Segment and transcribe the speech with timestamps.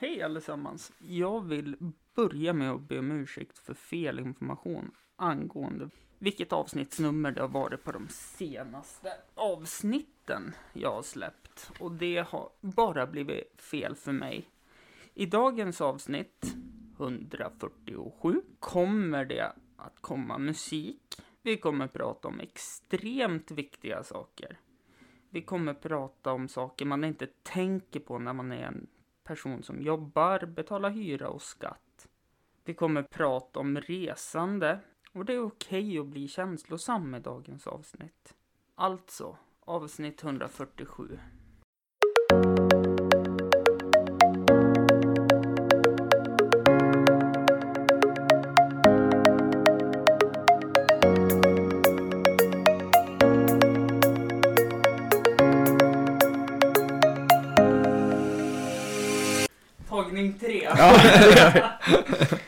[0.00, 0.92] Hej allesammans!
[0.98, 1.76] Jag vill
[2.14, 7.84] börja med att be om ursäkt för fel information angående vilket avsnittsnummer det har varit
[7.84, 11.70] på de senaste avsnitten jag har släppt.
[11.80, 14.48] Och det har bara blivit fel för mig.
[15.14, 16.54] I dagens avsnitt,
[16.96, 21.22] 147, kommer det att komma musik.
[21.42, 24.58] Vi kommer prata om extremt viktiga saker.
[25.30, 28.86] Vi kommer prata om saker man inte tänker på när man är en
[29.28, 32.08] person som jobbar, betalar hyra och skatt.
[32.64, 34.80] Vi kommer prata om resande
[35.12, 38.34] och det är okej att bli känslosam med dagens avsnitt.
[38.74, 41.18] Alltså, avsnitt 147.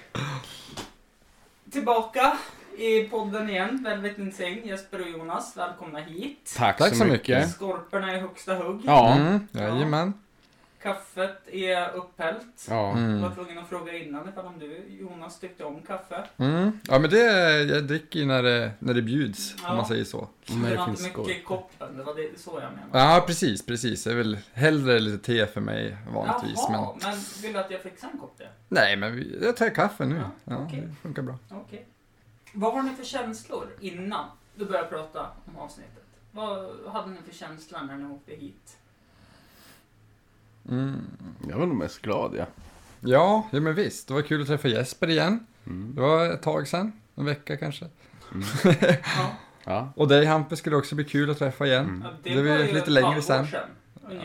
[1.72, 2.32] Tillbaka
[2.76, 5.56] i podden igen, Velvet Insane, Jesper och Jonas.
[5.56, 6.54] Välkomna hit.
[6.56, 7.54] Tack, Tack så mycket.
[7.54, 8.82] Skorporna i högsta hugg.
[8.86, 9.12] Ja.
[9.12, 10.12] Mm, jajamän.
[10.82, 12.66] Kaffet är upphällt.
[12.68, 12.74] Ja.
[12.88, 13.34] Jag var Mm.
[13.34, 16.24] tvungen att fråga innan ifall om du, Jonas, tyckte om kaffe.
[16.36, 16.80] Mm.
[16.88, 19.70] Ja men det, jag dricker ju när det, när det bjuds, Ja.
[19.70, 20.28] om man säger så.
[20.46, 23.14] När det det var inte mycket i koppen, det var det, så jag menade.
[23.16, 24.06] Ja precis, precis.
[24.06, 26.54] Jag vill hellre lite te för mig vanligtvis.
[26.68, 28.48] Jaha, Men, men vill du att jag fixar en kopp det?
[28.68, 30.16] nej men jag tar kaffe nu.
[30.16, 30.80] Ja, Ja, okej.
[30.80, 31.38] det funkar bra.
[31.50, 31.86] Okej.
[32.52, 36.04] Vad har ni för känslor innan du började prata om avsnittet?
[36.32, 38.76] Vad hade ni för känsla när ni åkte hit?
[40.70, 41.00] Mm.
[41.48, 42.44] Jag var nog mest glad, ja.
[43.00, 44.08] Ja, ja men visst.
[44.08, 45.46] Det var kul att träffa Jesper igen.
[45.66, 45.94] Mm.
[45.94, 46.92] Det var ett tag sedan.
[47.14, 47.86] En vecka kanske.
[49.16, 49.30] Ja,
[49.64, 49.92] Ja.
[49.96, 51.84] Och dig Hampus skulle också bli kul att träffa igen.
[51.84, 52.02] Mm.
[52.02, 53.68] ja, Det var ju lite längre ungefär.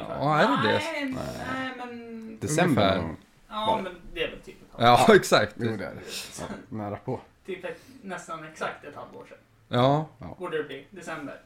[0.10, 0.82] Ja, är det det?
[0.94, 1.16] Nej,
[1.54, 2.38] nej, men...
[2.42, 3.02] December Ungefär.
[3.02, 3.16] någon.
[3.50, 5.06] Ja, men det är väl typ ett halvår.
[5.10, 5.56] Ja, exakt.
[5.58, 6.02] Jo, det är det.
[6.40, 7.22] Ja, nära på.
[7.46, 9.38] Typ ett, nästan exakt ett halvår sedan.
[9.68, 10.08] Ja,
[10.40, 10.88] Borde det bli.
[10.90, 11.42] December.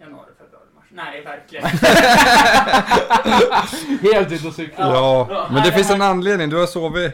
[0.00, 0.84] Januari, februari, mars.
[0.90, 1.64] Nej, verkligen.
[4.12, 4.84] Helt ute och cykla.
[4.86, 5.26] ja.
[5.30, 6.50] Ja, Men det nej, finns det en här- anledning.
[6.50, 7.12] Du har sovit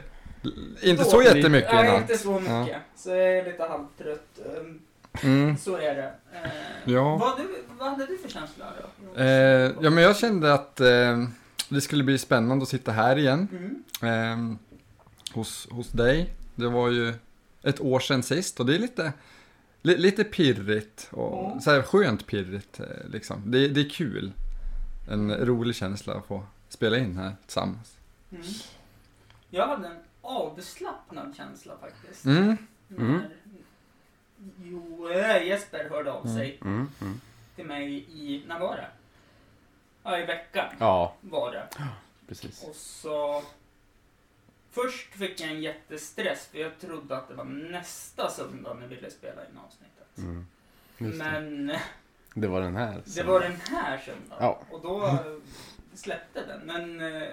[0.83, 1.37] inte så Dåligt.
[1.37, 2.01] jättemycket Nej, innan.
[2.03, 2.77] inte så mycket.
[2.97, 4.39] Så jag är lite halvtrött.
[4.59, 4.81] Ehm,
[5.23, 5.57] Mm.
[5.57, 6.03] Så är det.
[6.33, 6.51] Eh,
[6.85, 7.17] Ja.
[7.17, 7.49] Vad, du,
[7.79, 8.65] vad hade du för känsla
[9.15, 9.21] då?
[9.21, 11.25] Eh, ja, men jag kände att eh,
[11.69, 13.49] det skulle bli spännande att sitta här igen.
[14.03, 14.51] Mm.
[14.53, 14.57] Eh,
[15.35, 16.31] hos, hos dig.
[16.55, 17.15] Det var ju
[17.63, 19.11] ett år sedan sist och det är lite, li,
[19.95, 21.61] lite pirrigt och Ja.
[21.61, 23.51] så här skönt pirrigt eh, liksom.
[23.51, 24.33] Det, det är kul.
[25.11, 27.97] En rolig känsla att få spela in här tillsammans.
[28.31, 28.43] Mm.
[29.51, 32.25] Jag hade en avslappnad känsla faktiskt.
[32.25, 32.57] Mm.
[32.91, 33.13] Mm.
[33.13, 33.29] När
[34.65, 35.11] Jo,
[35.45, 36.37] Jesper hörde av Mm.
[36.37, 36.89] sig Mm.
[37.01, 37.21] Mm.
[37.57, 38.89] till mig i, när var det?
[40.03, 41.69] Ja, i veckan Ja, var det.
[42.29, 42.65] precis.
[42.69, 43.43] Och så...
[44.77, 49.11] Först fick jag en jättestress för jag trodde att det var nästa söndag ni ville
[49.11, 50.19] spela in avsnittet.
[50.19, 50.47] Mm.
[50.99, 51.25] Just det.
[51.41, 51.77] Men
[52.35, 53.03] det var den här.
[53.05, 54.39] det som- var den här söndagen.
[54.41, 54.61] Ja.
[54.71, 55.21] Och då eh,
[55.95, 56.61] släppte den.
[56.61, 57.29] Men eh,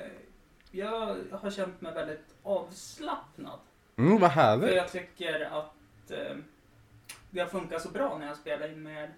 [0.72, 3.60] jag har känt mig väldigt avslappnad.
[3.96, 4.76] Mm, vad För härligt.
[4.76, 6.36] jag tycker att eh,
[7.30, 9.12] det har funkat så bra när jag spelat in med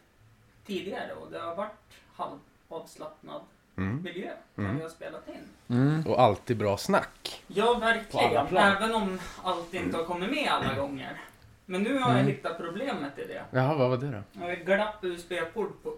[0.66, 1.13] tidigare.
[1.13, 3.42] Och det har varit halvavslappnad
[3.78, 4.03] Mm.
[4.03, 4.78] miljö när Mm.
[4.78, 5.75] vi har spelat in.
[5.78, 6.03] Mm.
[6.08, 7.44] Och alltid bra snack.
[7.47, 8.58] Ja, verkligen.
[8.58, 11.22] Även om allt inte har kommit med alla gånger.
[11.66, 12.28] Men nu har jag Mm.
[12.31, 13.44] hittat problemet i det.
[13.52, 14.24] Jaha, vad var det då?
[14.41, 15.94] Jag har glapp USB-port på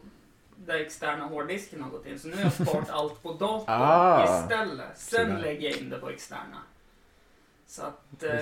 [0.55, 2.19] där externa hårddisken har gått in.
[2.19, 4.23] Så nu har jag sparat allt på datorn Ah.
[4.43, 4.97] istället.
[4.99, 5.41] Sen Sådär.
[5.41, 6.57] lägger jag in det på externa.
[7.67, 8.39] Så att eh.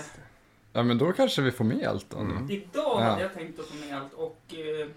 [0.74, 2.18] Ja men då kanske vi får med allt då.
[2.18, 2.52] Mm.
[2.52, 3.00] idag Ja.
[3.04, 4.88] hade jag tänkt att få med allt och eh,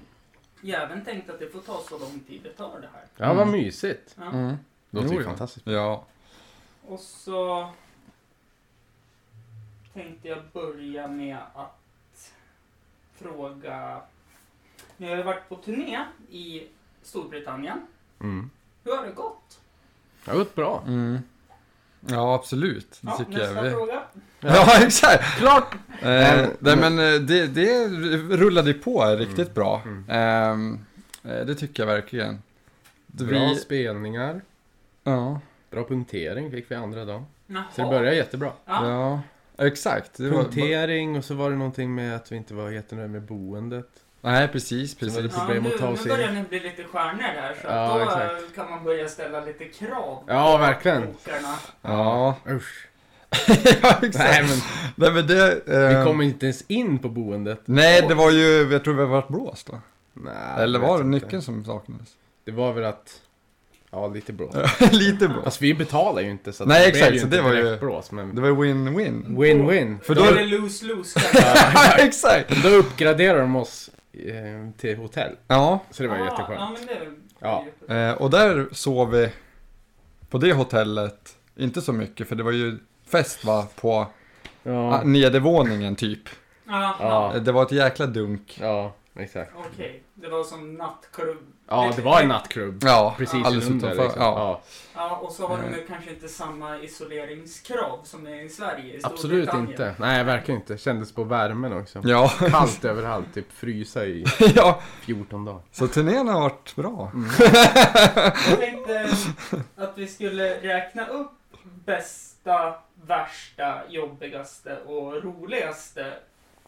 [0.60, 3.04] jag har även tänkt att det får ta så lång tid det tar det här.
[3.16, 3.60] Ja, vad Mm.
[3.60, 4.16] mysigt.
[4.18, 4.24] Ja.
[4.28, 4.56] Mm.
[4.90, 5.66] Låter Jo, ju fantastiskt.
[5.66, 6.04] Ja.
[6.86, 7.70] Och så
[9.92, 12.32] tänkte jag börja med att
[13.14, 14.00] fråga.
[14.96, 16.66] Ni har ju varit på turné i
[17.02, 17.86] Storbritannien.
[18.20, 18.50] Mm.
[18.84, 19.60] Hur har det gått?
[20.24, 20.82] Det har gått bra.
[20.86, 21.18] Mm.
[22.00, 23.62] Ja absolut, det Ja, tycker nästa jag.
[23.62, 23.70] Vi...
[23.70, 24.02] fråga.
[24.40, 25.24] Ja, exakt.
[25.38, 25.74] Klart!
[25.74, 25.78] Eh,
[26.40, 27.88] Eh, nej, men eh, det, det
[28.36, 29.82] rullade ju på riktigt bra.
[29.84, 30.04] Mm.
[30.08, 30.78] Ehm,
[31.24, 32.42] eh, det tycker jag verkligen.
[33.06, 34.40] Det Bra vi, spelningar.
[35.04, 35.40] ja,
[35.70, 37.26] Bra punktering fick vi andra dagen.
[37.46, 37.62] Jaha.
[37.76, 38.52] Så det började jättebra.
[38.66, 38.88] Ja.
[39.56, 40.10] ja, exakt.
[40.16, 43.22] Det var, Punktering och så var det någonting med att vi inte var jättenöjda med
[43.22, 43.88] boendet.
[44.20, 45.38] nej, precis, Så var det precis.
[45.38, 48.32] problem nu, att ta nu börjar ni bli lite stjärnor här så Ja, då exakt.
[48.32, 51.06] eh, kan man börja ställa lite krav Ja, på verkligen.
[51.06, 51.54] bokarna.
[51.82, 52.87] Ja, Usch.
[53.82, 54.14] ja exakt.
[54.18, 54.58] Nej, men
[54.96, 55.62] Nej, men det...
[55.66, 57.60] vi ehm, kom inte ens in på boendet.
[57.64, 59.80] Nej, det var ju, jag tror vi var blåst då.
[60.14, 61.24] Nej, Eller var det inte.
[61.24, 62.08] nyckeln som saknades?
[62.44, 63.20] Det var väl att
[63.90, 64.54] Ja, lite blås.
[64.92, 65.42] Lite bra.
[65.44, 67.54] Alltså vi betalar ju inte så Nej, det exakt, blev ju så inte det var
[67.54, 68.10] ju- blås.
[68.10, 69.24] Men Det var ju win-win.
[69.26, 69.98] win-win.
[70.02, 71.20] För Då då- är det lose-lose.
[71.20, 71.38] kanske.
[71.74, 72.62] Ja, exakt!
[72.62, 75.32] Då uppgraderar de oss eh, till hotell.
[75.46, 76.60] Ja, Så det var Ja, jätteskönt.
[76.60, 77.94] Ja, men det är Ja.
[78.10, 79.30] eh, och där sov vi
[80.30, 82.78] på det hotellet, inte så mycket för det var ju
[83.10, 84.06] fest va, på ah,
[84.62, 86.28] Ja, nedervåningen typ.
[86.66, 87.38] Ja, Ja.
[87.40, 88.58] Det var ett jäkla dunk.
[88.62, 89.52] ja exakt.
[89.56, 90.02] okej.
[90.14, 91.38] Det var som nattklubb.
[91.70, 92.82] Ja, det var en nattklubb.
[92.86, 94.02] Ja, Precis alldeles under utanför.
[94.04, 94.22] liksom.
[94.22, 94.60] Ja.
[94.94, 95.16] Ja.
[95.16, 95.76] Och så har de Eh.
[95.78, 98.94] ju kanske inte samma isoleringskrav som det är i Sverige.
[98.94, 99.94] I Absolut inte.
[99.98, 100.78] Nej, verkligen inte.
[100.78, 102.00] Kändes på värmen också.
[102.04, 105.60] Ja, Kallt överallt, typ frysa i ja, 14 dagar.
[105.72, 107.10] så turnén har varit bra.
[108.50, 109.08] Jag tänkte
[109.76, 111.32] att vi skulle räkna upp
[112.48, 112.74] bästa,
[113.06, 116.12] värsta, jobbigaste och roligaste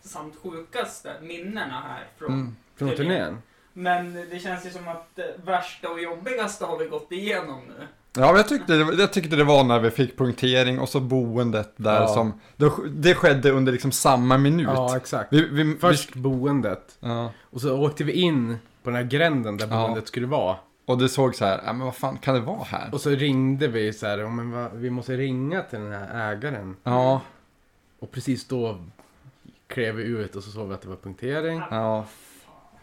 [0.03, 2.56] samt sjukaste minnena här från Mm.
[2.77, 3.38] Från turnén?
[3.73, 7.87] Men det känns ju som att det värsta och jobbigaste har vi gått igenom nu.
[8.12, 11.00] Ja, men jag tyckte, det, jag tyckte det var när vi fick punktering och så
[11.00, 12.09] boendet där Ja.
[12.09, 14.69] som, det, det skedde under liksom samma minut.
[14.75, 15.32] Ja, exakt.
[15.32, 16.97] Vi, vi, Först boendet.
[17.00, 17.31] vi, ja.
[17.50, 19.82] Och så åkte vi in på den här gränden där Ja.
[19.87, 20.56] boendet skulle vara.
[20.90, 22.88] Och det såg så här, ja men vad fan kan det vara här?
[22.94, 26.32] Och så ringde vi så här, "Ja, men vad, vi måste ringa till den här
[26.32, 26.76] ägaren.
[26.82, 27.20] Ja,
[27.98, 28.84] Och precis då
[29.66, 31.62] klev vi ut och så såg vi att det var punktering.
[31.70, 32.06] ja,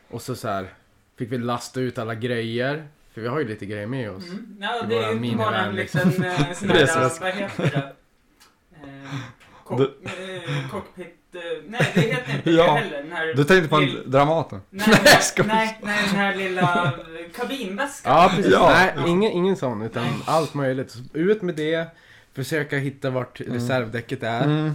[0.09, 0.73] Och så så här
[1.17, 2.87] fick vi lasta ut alla grejer.
[3.13, 4.27] För vi har ju lite grejer med oss.
[4.29, 4.57] Mm.
[4.61, 7.63] Ja, det är ju bara en liten eh, sån Det är här, så- vad heter
[7.63, 7.93] det?
[8.83, 9.13] Eh,
[9.81, 11.15] eh, cockpit,
[11.67, 12.63] nej det heter inte Ja.
[12.73, 12.97] det heller.
[13.03, 14.61] Den här du tänkte på lill- en Dramaten?
[14.69, 14.99] Nej, nej,
[15.47, 16.93] nej, nej, den här lilla
[17.35, 18.13] kabinväskan.
[18.13, 18.51] Ja, precis.
[18.53, 18.69] Ja.
[18.73, 19.07] Nej, Ja.
[19.07, 19.81] ingen, ingen sån.
[19.81, 20.13] Utan Nej.
[20.25, 20.91] allt möjligt.
[20.91, 21.87] Så ut med det.
[22.33, 23.53] Försöka hitta vart Mm.
[23.53, 24.43] reservdäcket är.
[24.43, 24.71] Mm.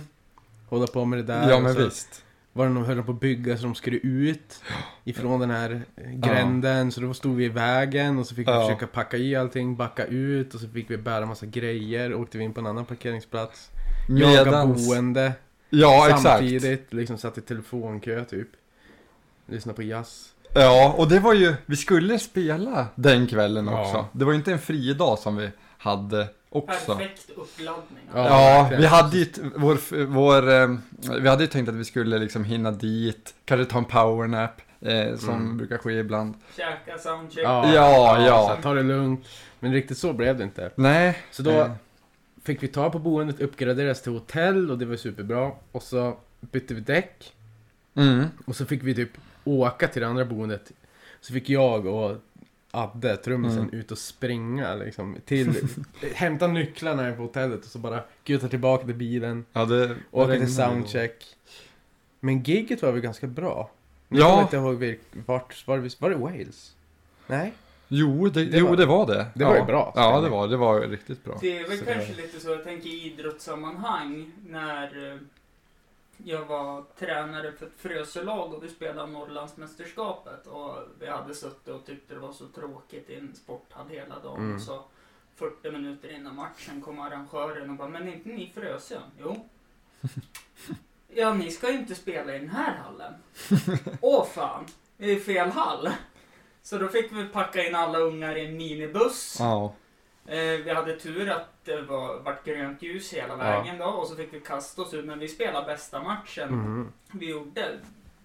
[0.68, 1.50] Hålla på med det där.
[1.50, 2.24] Ja men så visst.
[2.52, 4.60] var det någon höll på att bygga så de skulle ut
[5.04, 5.82] ifrån den här
[6.14, 6.92] gränden.
[6.92, 8.66] Så då stod vi i vägen och så fick vi Ja.
[8.66, 12.14] försöka packa i allting, backa ut och så fick vi bära massa grejer.
[12.14, 13.70] Åkte vi in på en annan parkeringsplats.
[14.08, 14.88] Jaga Medans...
[14.88, 15.32] boende
[15.74, 16.22] Ja exakt.
[16.22, 16.92] samtidigt.
[16.92, 18.48] Liksom satt i telefonkö typ.
[19.46, 20.28] Lyssna på jazz.
[20.54, 23.80] Ja, och det var ju, vi skulle spela den kvällen Ja.
[23.82, 24.06] också.
[24.12, 26.94] Det var ju inte en fridag som vi hade också.
[26.96, 28.04] Perfekt uppladdning.
[28.14, 28.28] Ja.
[28.70, 29.26] Ja, vi hade ju,
[29.56, 30.68] vår, vår, eh,
[31.20, 35.16] vi hade ju tänkt att vi skulle liksom hinna dit, kanske ta en powernap, eh,
[35.16, 35.56] som Mm.
[35.56, 36.34] brukar ske ibland.
[36.56, 37.44] Käka soundcheck.
[37.44, 38.46] Ja, ja.
[38.48, 39.26] Så här, ta det lugnt.
[39.60, 40.70] Men riktigt så blev det inte.
[40.74, 41.18] Nej.
[41.30, 41.70] Så då eh,
[42.42, 45.52] fick vi ta på boendet, uppgraderas till hotell och det var superbra.
[45.72, 47.32] Och så bytte vi däck.
[47.94, 48.24] Mm.
[48.44, 49.10] Och så fick vi typ
[49.44, 50.72] åka till det andra boendet.
[51.20, 52.16] Så fick jag och
[52.74, 53.74] Adde, trummisen, Mm.
[53.74, 55.16] ut och springa liksom.
[55.24, 55.54] Till,
[56.14, 59.44] hämta nycklarna på hotellet och så bara kuta tillbaka till bilen.
[59.52, 61.36] Ja, det Åka till soundcheck.
[62.20, 63.70] Men gigget var väl ganska bra?
[64.08, 64.18] Ja.
[64.18, 66.74] Jag kommer inte ihåg vart, var det, var det Wales?
[67.26, 67.52] Nej?
[67.94, 69.14] Jo, det, Det jo, var- det var det.
[69.34, 69.48] det ja.
[69.48, 70.56] var ju bra Ja, det var det.
[70.56, 71.38] var riktigt bra.
[71.40, 75.18] Det är väl Så det kanske var- lite så, jag tänker i idrottssammanhang, när eh,
[76.24, 81.86] jag var tränare för ett Frösölag och vi spelade Norrlandsmästerskapet och vi hade suttit och
[81.86, 84.44] tyckte det var så tråkigt i en sporthall hela dagen.
[84.44, 84.60] Mm.
[84.60, 84.82] Så
[85.36, 89.02] 40 minuter innan matchen kom arrangören och bara, men inte ni Frösön?
[89.20, 89.48] Jo.
[91.14, 93.14] Ja, ni ska ju inte spela i den här hallen.
[94.00, 94.64] Åh fan,
[94.96, 95.88] det är fel hall.
[96.62, 99.36] Så då fick vi packa in alla ungar i en minibuss.
[99.38, 99.74] Ja.
[100.26, 104.16] Eh, vi hade tur att det var, vart grönt ljus hela vägen då och så
[104.16, 106.92] fick vi kasta oss ut men vi spelade bästa matchen Mhm.
[107.12, 107.78] vi gjorde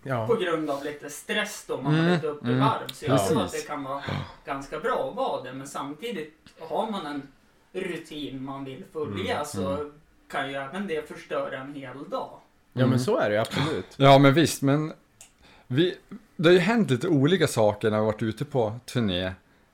[0.03, 0.27] Ja.
[0.27, 2.87] på grund av lite stress då man Mm, var lite uppe i mm, varv.
[2.93, 4.03] Så jag tror att det kan vara
[4.45, 7.27] ganska bra att vara det men samtidigt har man en
[7.73, 9.91] rutin man vill följa Mm, så
[10.31, 12.39] kan ju även det förstöra en hel dag.
[12.73, 13.95] ja men så är det ju absolut.
[13.97, 14.93] Ja, men visst, men
[15.67, 15.97] vi,
[16.37, 19.31] det har ju hänt lite olika saker när vi varit ute på turné.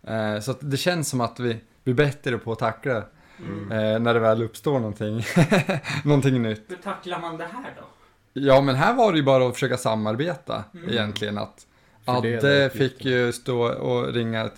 [0.08, 3.04] Eh, så att det känns som att vi blir bättre på att tackla
[3.40, 3.72] Mm.
[3.72, 5.24] eh, när det väl uppstår någonting,
[6.04, 6.64] någonting nytt.
[6.68, 7.86] Hur tacklar man det här då?
[8.34, 10.90] Ja, men här var det ju bara att försöka samarbeta Mm.
[10.90, 11.38] egentligen.
[11.38, 11.68] Att
[12.06, 14.50] Adde fick ju stå och ringa eh,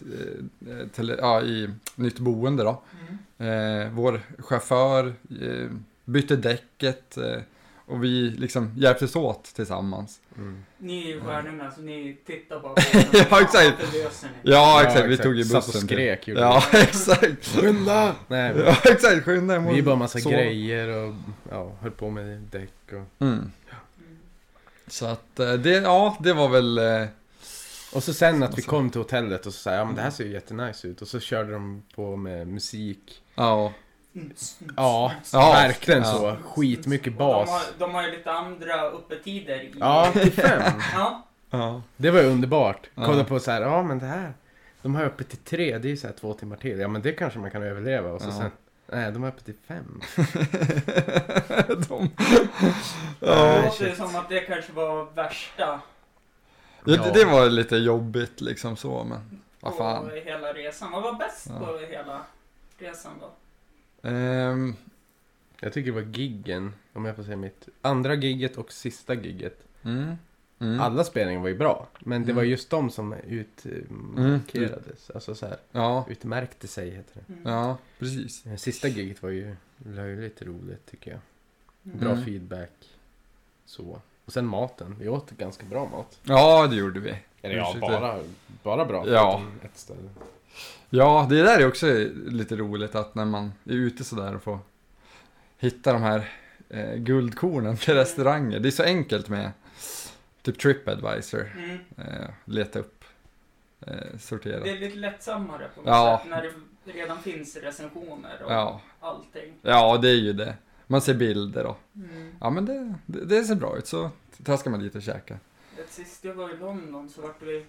[0.93, 2.81] till, ja, i nytt boende då.
[3.38, 3.81] Mm.
[3.83, 5.69] Eh, vår chaufför eh,
[6.05, 7.41] bytte däcket eh,
[7.85, 10.19] och vi liksom hjälptes åt tillsammans.
[10.37, 10.63] Mm.
[10.77, 12.73] Ni är ju stjärnorna så ni tittar bara
[13.29, 13.93] Ja, exakt.
[13.93, 14.29] Ni.
[14.43, 15.05] Ja, exakt.
[15.09, 15.81] Vi tog ju Satt bussen.
[15.83, 17.47] och till- skrek Ja, exakt.
[17.47, 18.15] Skynda!
[18.27, 19.25] Nej, men Ja, exakt.
[19.25, 21.15] Skynda vi bara massa Så- grejer och
[21.51, 22.93] ja, höll på med däck och...
[22.93, 23.33] Mm.
[23.33, 23.51] Mm.
[24.87, 26.77] Så att eh, det, ja, det var väl...
[26.77, 27.05] eh,
[27.93, 28.69] Och så sen att vi Alltså.
[28.69, 31.01] kom till hotellet och så sa ja men det här ser ju jättenice ut.
[31.01, 33.21] Och så körde de på med musik.
[33.35, 33.73] Ja.
[34.77, 35.51] Ja, Ja.
[35.51, 36.05] verkligen Ja.
[36.12, 36.36] så.
[36.43, 37.50] Skitmycket bas.
[37.50, 39.74] De har, de har ju lite andra öppettider i...
[39.79, 40.74] Ja, till fem.
[40.93, 41.24] Ja.
[41.50, 41.81] Ja.
[41.98, 42.89] Det var ju underbart.
[42.95, 43.05] Ja.
[43.05, 44.34] Kolla på så här, ja men det här.
[44.81, 46.79] De har öppet till tre, det är ju så här två timmar till.
[46.79, 48.10] Ja men det kanske man kan överleva.
[48.12, 48.34] Och så Ja.
[48.34, 48.51] sen,
[48.91, 50.01] nej de har öppet till fem.
[51.67, 52.10] De...
[53.19, 53.98] Det låter shit.
[53.98, 55.79] som att det kanske var värsta
[56.88, 60.10] Ja, det, det var lite jobbigt liksom så, men vad på fan.
[60.25, 60.91] hela resan.
[60.91, 61.65] Vad var bäst Ja.
[61.65, 62.22] på hela
[62.77, 63.29] resan då?
[64.05, 64.75] Ehm,
[65.59, 67.67] Jag tycker det var giggen, om jag får säga mitt.
[67.81, 69.59] Andra gigget och sista gigget.
[69.83, 70.15] mm,
[70.59, 71.88] mm, Alla spelningar var ju bra.
[72.00, 72.35] Men det Mm.
[72.35, 75.09] var just de som utmarkerades.
[75.09, 77.33] Alltså så här, ja, utmärkte sig heter det.
[77.33, 77.51] Mm.
[77.53, 78.41] ja, precis.
[78.43, 81.19] Det Sista gigget var ju löjligt roligt tycker jag.
[82.00, 82.25] Bra Mm.
[82.25, 82.71] feedback.
[83.65, 84.01] Så.
[84.25, 84.95] Och sen maten.
[85.00, 86.19] Vi åt ganska bra mat.
[86.24, 87.15] Ja, det gjorde vi.
[87.41, 88.19] Eller ja, bara,
[88.63, 89.07] bara bra.
[89.09, 89.41] Ja.
[89.63, 90.09] Ett ställe.
[90.89, 91.88] Ja, det där är också
[92.27, 94.59] lite roligt att när man är ute sådär och får
[95.57, 96.31] hitta de här
[96.69, 98.59] eh, guldkornen till restauranger.
[98.59, 99.51] Det är så enkelt med
[100.41, 101.51] typ TripAdvisor.
[101.57, 101.77] Mm.
[101.97, 103.03] Eh, leta upp,
[103.88, 104.63] eh, sortera.
[104.63, 106.19] Det är lite lättsammare på något Ja.
[106.24, 106.41] sätt när
[106.85, 108.81] det redan finns recensioner och Ja.
[109.00, 109.53] allting.
[109.62, 110.55] ja, det är ju det.
[110.88, 112.31] Man ser bilder och Mm.
[112.41, 114.09] ja men det, det, det ser bra ut så
[114.43, 115.39] traskar man dit och käkar.
[115.89, 117.65] Sist jag var i London så vart vi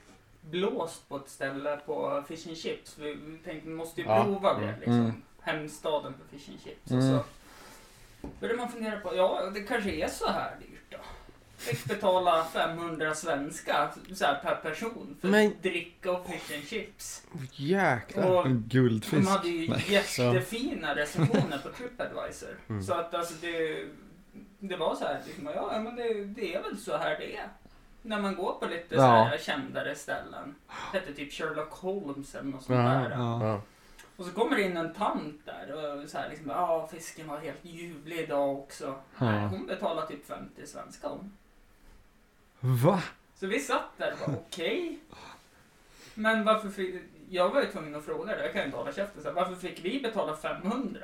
[0.50, 2.99] blåst på ett ställe på fish and chips.
[2.99, 4.25] Vi vi tänkte vi måste ju Ja.
[4.25, 4.76] prova det Mm.
[4.81, 4.95] liksom.
[5.00, 5.23] Mm.
[5.41, 6.91] Hemstaden för fish and chips.
[6.91, 7.15] Mm.
[7.15, 7.25] Och
[8.23, 10.97] så började man fundera på, ja det kanske är så här dyrt då.
[11.59, 17.26] Fick betala 500 svenska så här, per person för Men- dricka och fish and chips.
[17.53, 18.31] Jäklar.
[18.31, 19.12] Och En guldfisk.
[19.12, 19.85] de hade ju Nej.
[19.88, 22.59] jättefina recensioner på TripAdvisor.
[22.69, 22.83] Mm.
[22.83, 23.85] Så att alltså det,
[24.59, 27.49] det var så här, liksom, ja men det, det är väl så här det är.
[28.07, 29.01] När man går på lite Ja.
[29.01, 30.55] så här kändare ställen.
[30.67, 33.11] Hette typ Sherlock Holmes eller något sånt Ja, där.
[33.11, 33.47] Ja.
[33.47, 33.61] Ja.
[34.17, 35.73] Och så kommer det in en tant där
[36.03, 38.95] och så här liksom, ja fisken var helt ljuvlig idag också.
[39.19, 39.31] Ja.
[39.31, 41.33] Nej, hon betalar typ 50 svenska hon.
[42.61, 43.03] Va?
[43.35, 44.99] Så vi satt där och bara, okej.
[46.15, 46.95] Men varför fick...
[47.31, 49.23] Jag var ju tvungen att fråga det, jag kan ju inte hålla käften.
[49.23, 51.01] Så här, varför fick vi betala 500?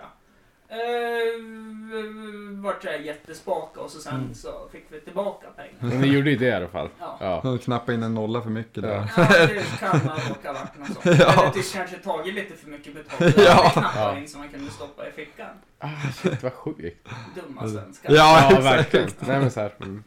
[0.73, 4.35] Eh, vart jag jättespaka och så sen Mm.
[4.35, 5.73] så fick vi tillbaka pengar.
[5.79, 6.89] Men vi gjorde ju det i alla fall.
[7.01, 7.17] Ja.
[7.21, 7.41] Ja.
[7.45, 9.11] Jag knappade in en nolla för mycket där.
[9.17, 9.25] Ja.
[9.29, 11.19] Det kan ha råkat varit något sånt.
[11.21, 11.43] Ja.
[11.43, 13.37] Eller typ kanske tagit lite för mycket betalt.
[13.37, 13.43] Ja.
[13.47, 13.71] Ja.
[13.71, 14.19] Knappa Ja.
[14.19, 15.49] in som man kunde stoppa i fickan.
[15.79, 15.89] Ah,
[16.23, 17.09] shit vad sjukt.
[17.35, 18.13] Dumma svenskar.
[18.13, 18.65] Ja, Ja, exakt.
[18.65, 19.09] verkligen.
[19.21, 19.75] Nej men så här.
[19.81, 20.03] Mm.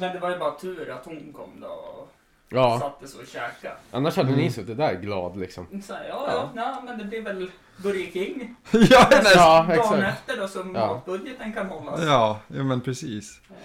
[0.00, 2.13] Men det var ju bara tur att hon kom då och
[2.48, 3.74] Ja, satte sig och käkade.
[3.90, 4.40] annars hade Mm.
[4.40, 5.82] ni suttit där glad liksom.
[5.82, 8.56] Så här, ja, ja, ja, men det blir väl Burger King.
[8.72, 9.22] ja, nej.
[9.34, 10.02] Ja, Dagen exakt.
[10.02, 10.86] efter då som Ja.
[10.86, 12.00] matbudgeten kan hållas.
[12.04, 13.40] ja, ja men precis.
[13.50, 13.56] Eh,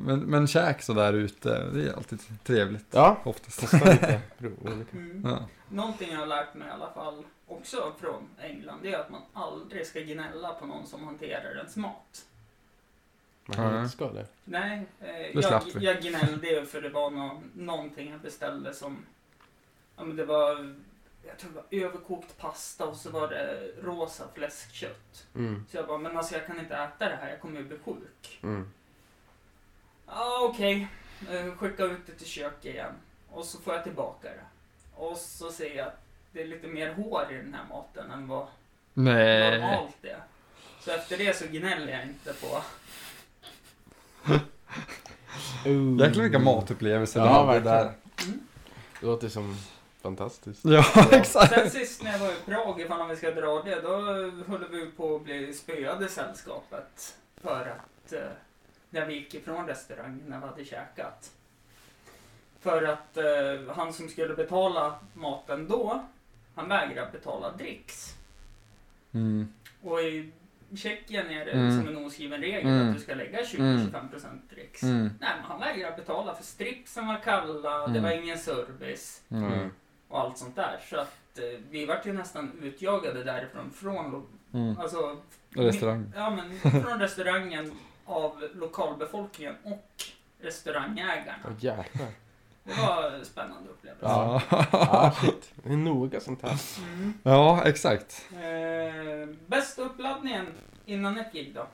[0.00, 2.86] Men, men käk så där ute, det är alltid trevligt.
[2.90, 3.62] Ja, Oftast.
[3.72, 4.20] lite
[4.92, 5.22] mm.
[5.24, 5.38] Ja.
[5.68, 9.20] Någonting jag har lärt mig i alla fall också från England, det är att man
[9.32, 12.24] aldrig ska gnälla på någon som hanterar ens mat.
[13.48, 13.78] Man kan Ja.
[13.82, 14.26] inte ska det.
[14.44, 15.86] Nej, eh, slapp jag, vi.
[15.86, 19.06] jag gnällde ju för det var nå, någonting jag beställde som,
[19.96, 20.74] ja men det var,
[21.26, 25.26] jag tror det var överkokt pasta och så var det rosa fläskkött.
[25.34, 25.64] Mm.
[25.70, 27.78] Så jag bara, men alltså jag kan inte äta det här, jag kommer ju bli
[27.84, 28.38] sjuk.
[28.42, 28.72] Mm.
[30.06, 30.88] Ja, okej.
[31.30, 32.92] Eh, Skicka ut det till köket igen.
[33.30, 34.44] Och så får jag tillbaka det.
[34.94, 36.00] Och så ser jag att
[36.32, 38.46] det är lite mer hår i den här maten än vad
[38.94, 39.60] Nej.
[39.60, 40.22] normalt är.
[40.80, 42.62] Så efter det så gnäller jag inte på...
[45.66, 45.98] Uh.
[46.00, 47.76] Jäklar vilka matupplevelser Ja, du hade verkligen.
[47.76, 47.92] där.
[48.26, 48.40] Mm.
[49.00, 49.56] Det låter som
[50.02, 50.60] fantastiskt.
[50.64, 51.54] Ja, exakt.
[51.54, 53.96] Sen sist när jag var i Prag, ifall vi ska dra det, då
[54.46, 57.16] höll vi på att bli spöade sällskapet.
[57.42, 58.20] För att eh,
[58.90, 61.30] när vi gick ifrån restaurangen när vi hade käkat.
[62.60, 66.04] För att eh, han som skulle betala maten då,
[66.54, 68.14] han vägrade betala dricks.
[69.12, 69.52] Mm.
[69.82, 70.30] Och i
[70.76, 71.78] Tjeckien är det Mm.
[71.84, 72.88] som en oskriven regel Mm.
[72.88, 74.82] att du ska lägga 20-25% dricks.
[74.82, 75.00] Mm.
[75.20, 78.02] Nej, men han vägrade betala för stripsen var kalla, det Mm.
[78.02, 79.70] var ingen service Mm.
[80.08, 80.78] och allt sånt där.
[80.90, 84.78] Så att eh, vi vart ju nästan utjagade därifrån från, lo- Mm.
[84.78, 85.16] alltså,
[85.50, 86.12] Restaurang.
[86.16, 87.72] ja, men från restaurangen
[88.04, 89.88] av lokalbefolkningen och
[90.40, 91.38] restaurangägarna.
[91.60, 92.08] Jäklar.
[92.68, 94.06] Det var en spännande upplevelse.
[94.06, 94.42] Ja.
[94.70, 95.52] Ah, shit.
[95.62, 96.60] Det är noga sånt här.
[96.78, 97.14] Mm.
[97.22, 98.26] ja, exakt.
[98.32, 100.46] Eh, bästa uppladdningen
[100.86, 101.66] innan ett gig då?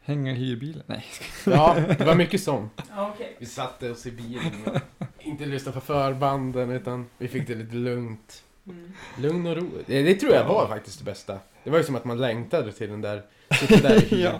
[0.00, 0.82] Hänga i hyrbilen?
[0.86, 1.04] Nej.
[1.46, 2.72] Ja, det var mycket sånt.
[2.96, 3.36] Ja, okej.
[3.38, 4.80] Vi satte oss i bilen och
[5.18, 8.42] inte lyssnade på förbanden utan vi fick det lite lugnt.
[8.66, 8.92] Mm.
[9.18, 9.70] Lugn och ro.
[9.86, 11.38] Det, det tror jag var faktiskt det bästa.
[11.64, 13.22] Det var ju som att man längtade till den där,
[13.60, 14.32] sitta där i Ja.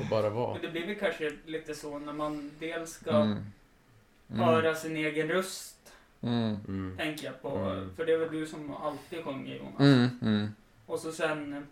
[0.00, 0.52] Och bara vara.
[0.52, 3.44] Men det blir väl kanske lite så när man dels ska Mm.
[4.28, 6.56] höra sin egen röst, Mm.
[6.68, 6.96] Mm.
[6.96, 7.48] tänker jag på.
[7.48, 7.96] Mm.
[7.96, 9.80] För det är väl du som alltid sjunger Jonas.
[9.80, 10.08] Mm.
[10.22, 10.48] Mm.
[10.86, 11.66] Och så sen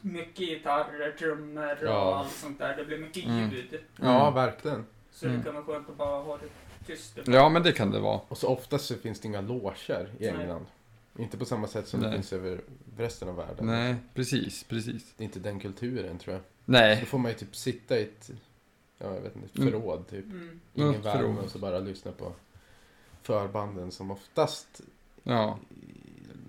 [0.00, 2.18] mycket gitarrer, trummor och Ja.
[2.18, 2.76] allt sånt där.
[2.76, 3.50] Det blir mycket Mm.
[3.50, 3.80] ljud.
[4.00, 4.34] Ja, Mm.
[4.34, 4.86] verkligen.
[5.12, 5.38] Så Mm.
[5.38, 6.48] det kan vara skönt att bara ha det
[6.86, 7.18] tyst.
[7.24, 8.20] Ja, men det kan det vara.
[8.28, 10.40] Och så oftast så finns det inga loger i Nej.
[10.42, 10.66] England.
[11.18, 12.16] Inte på samma sätt som det Nej.
[12.16, 12.60] finns över
[12.98, 13.66] resten av världen.
[13.66, 15.14] Nej, precis, precis.
[15.16, 16.42] Det är inte den kulturen tror jag.
[16.66, 18.30] Då Nej, får man ju typ sitta i ett,
[18.98, 19.72] ja jag vet inte, ett Mm.
[19.72, 20.24] förråd typ.
[20.24, 20.60] Mm.
[20.74, 21.44] Ingen Ja, värme förråd.
[21.44, 22.32] och så bara lyssna på
[23.22, 24.80] förbanden som oftast
[25.22, 25.58] ja.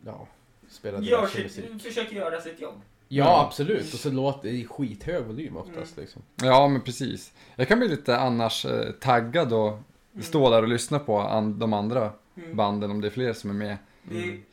[0.05, 0.27] ja,
[0.69, 1.81] spelar Gör diverse musik.
[1.83, 2.75] försöker göra sitt jobb.
[3.07, 3.45] Ja, Ja.
[3.47, 3.93] absolut.
[3.93, 6.03] Och så låter det i skithög volym oftast Mm.
[6.05, 6.21] liksom.
[6.35, 7.33] Ja, men precis.
[7.55, 9.67] Jag kan bli lite annars eh, taggad och
[10.13, 10.23] Mm.
[10.23, 12.55] stå där och lyssna på an- de andra Mm.
[12.55, 13.77] banden om det är fler som är med.
[14.03, 14.43] Det, Mm.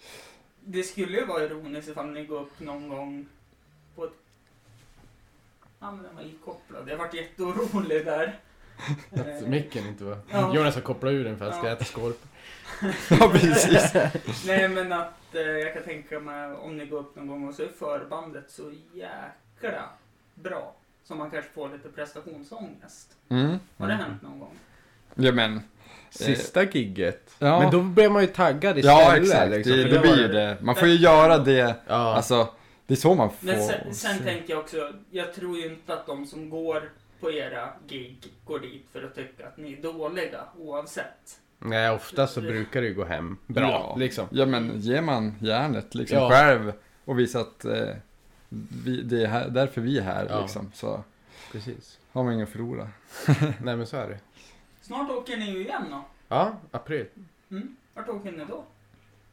[0.60, 3.26] det skulle ju vara ironiskt ifall ni går upp någon gång.
[5.84, 6.88] Ja den var ikopplad.
[6.88, 8.38] Jag vart jätteorolig där.
[9.12, 10.18] Att Eh, micken inte var...
[10.32, 10.54] Ja.
[10.54, 11.74] Jonas har kopplat ur den för att han ska Ja.
[11.76, 12.28] äta skorpor.
[13.10, 13.94] Ja, precis.
[14.46, 17.54] Nej men att eh, jag kan tänka mig om ni går upp någon gång och
[17.54, 19.82] så är förbandet så jäkla
[20.34, 20.74] bra.
[21.04, 23.08] Så man kanske får lite prestationsångest.
[23.28, 23.58] Mm.
[23.76, 24.58] Har det hänt någon gång?
[25.14, 25.60] Ja, men.
[26.10, 27.34] Sista gigget.
[27.38, 27.60] Ja.
[27.60, 28.98] Men då blev man ju taggad istället.
[29.06, 29.50] Ja, exakt.
[29.50, 30.56] liksom, det, det blir ju det.
[30.60, 31.74] Man får ju göra det.
[31.86, 31.94] Ja.
[32.16, 32.48] Alltså,
[32.86, 33.46] det är så man får.
[33.46, 34.24] Men sen, sen se.
[34.24, 38.58] tänker jag också, jag tror ju inte att de som går på era gig går
[38.60, 41.40] dit för att tycka att ni är dåliga oavsett.
[41.58, 43.70] Nej, oftast så brukar det ju gå hem bra.
[43.70, 43.96] Ja.
[43.98, 44.26] Liksom.
[44.30, 46.30] Ja, men ger man järnet liksom Ja.
[46.30, 46.72] själv
[47.04, 47.88] och visar att eh,
[48.84, 50.40] vi, det är här, därför vi är här Ja.
[50.40, 51.04] liksom, så
[51.52, 51.98] Precis.
[52.12, 52.88] har man inget att förlora.
[53.62, 54.18] Nej, men så är det.
[54.82, 56.04] Snart åker ni ju igen då.
[56.28, 57.06] Ja, april.
[57.50, 57.76] Mm.
[57.94, 58.64] Vart åker ni då?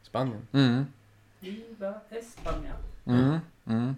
[0.03, 0.47] Spanien.
[0.51, 0.85] Mm.
[1.41, 2.73] Viva Espanja.
[3.05, 3.39] Mm.
[3.67, 3.95] Mm.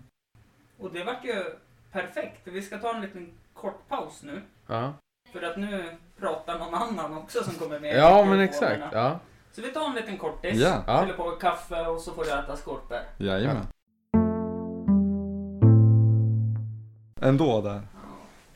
[0.80, 1.44] Och det vart ju
[1.92, 2.48] perfekt.
[2.48, 4.42] Vi ska ta en liten kort paus nu.
[4.68, 4.94] Ja,
[5.32, 7.98] För att nu pratar någon annan också som kommer med.
[7.98, 8.84] ja men exakt.
[8.92, 9.20] Ja.
[9.52, 10.60] Så vi tar en liten kortis.
[10.60, 10.84] Ja.
[10.88, 11.02] Ja.
[11.02, 13.00] Fyller på kaffe och så får du äta skorpor.
[13.18, 13.68] Jajamän.
[17.22, 17.82] Ändå där.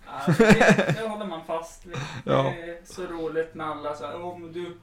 [0.06, 1.98] Ja, alltså, det, det håller man fast vid.
[2.24, 4.78] Det är så roligt när alla säger oh, men du,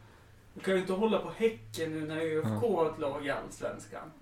[0.54, 4.12] du kan ju inte hålla på Häcken nu när ÖFK har ett lag i Allsvenskan.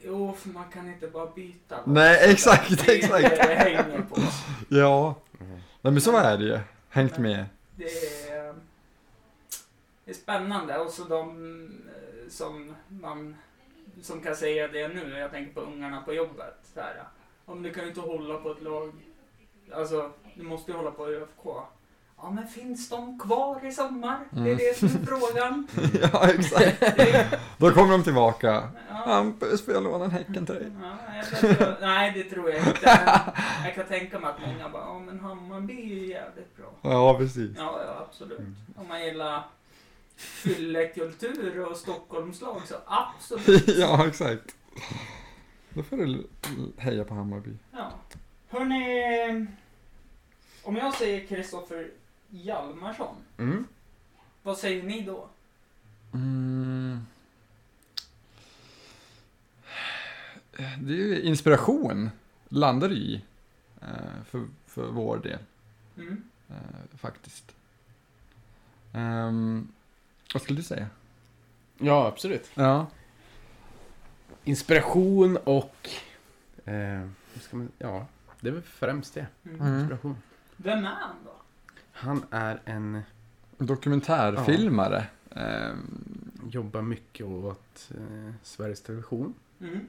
[0.00, 1.78] Jo, för man kan inte bara byta.
[1.86, 3.30] Nej, exakt, Det är exakt.
[3.30, 4.16] det det hänger på.
[4.68, 5.14] Ja.
[5.40, 5.52] Mm.
[5.80, 6.58] Nej, men så är det ju.
[6.88, 7.44] Hängt med.
[7.76, 7.84] Det
[8.28, 8.54] är,
[10.04, 10.78] det är spännande.
[10.78, 13.36] Och så de eh, som man
[14.02, 15.18] som kan säga det nu.
[15.18, 16.56] Jag tänker på ungarna på jobbet.
[16.74, 17.02] Så här,
[17.44, 18.92] om du kan ju inte hålla på ett lag.
[19.72, 21.46] Alltså, du måste ju hålla på ÖFK.
[22.22, 24.18] Ja, men finns de kvar i sommar?
[24.30, 24.56] Det är Mm.
[24.56, 25.66] det som är frågan.
[26.12, 26.82] ja, exakt.
[27.58, 28.68] Då kommer de tillbaka.
[28.88, 30.70] ja, Hampus, får jag låna en Häcken-tröja?
[30.82, 32.80] ja, jag tror, nej, det tror jag inte.
[33.64, 36.66] Jag kan tänka mig att många bara, ja men Hammarby är ju jävligt bra.
[36.82, 37.50] Ja, precis.
[37.56, 38.38] Ja, ja absolut.
[38.38, 38.56] Mm.
[38.76, 39.42] Om man gillar
[40.16, 43.68] fyllekultur och Stockholmslag så absolut.
[43.78, 44.54] ja, exakt.
[45.70, 46.26] Då får du
[46.78, 47.50] heja på Hammarby.
[47.72, 47.90] Ja.
[48.48, 49.46] Hörni,
[50.62, 51.90] om jag säger Kristoffer
[52.30, 53.66] Hjalmarsson, Mm.
[54.42, 55.28] vad säger ni då?
[56.14, 57.06] Mm.
[60.80, 62.10] Det är ju inspiration,
[62.48, 63.22] landar i.
[63.82, 65.38] eh, För, för vår del,
[65.96, 66.22] Mm.
[66.48, 67.54] eh, faktiskt.
[68.92, 69.68] Ehm,
[70.34, 70.86] vad skulle du säga?
[71.78, 72.50] Ja, absolut.
[72.54, 72.86] Ja.
[74.44, 75.88] Inspiration och...
[76.64, 77.08] Eh,
[77.50, 78.06] man, ja,
[78.40, 79.26] det är väl främst det.
[79.44, 79.60] Mm.
[79.60, 79.78] Mm.
[79.80, 80.16] Inspiration.
[80.56, 81.32] Vem är han då?
[81.96, 83.00] Han är en...
[83.58, 85.06] Dokumentärfilmare.
[85.30, 89.34] Ehm, Jobbar mycket åt eh, Sveriges Television.
[89.60, 89.80] Mm.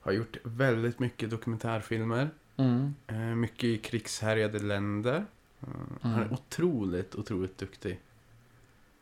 [0.00, 2.30] Har gjort väldigt mycket dokumentärfilmer.
[2.56, 2.94] mm.
[3.06, 5.24] Eh, mycket i krigshärjade länder.
[5.60, 5.68] Eh,
[6.00, 6.32] Han är Mm.
[6.32, 8.00] otroligt, otroligt duktig.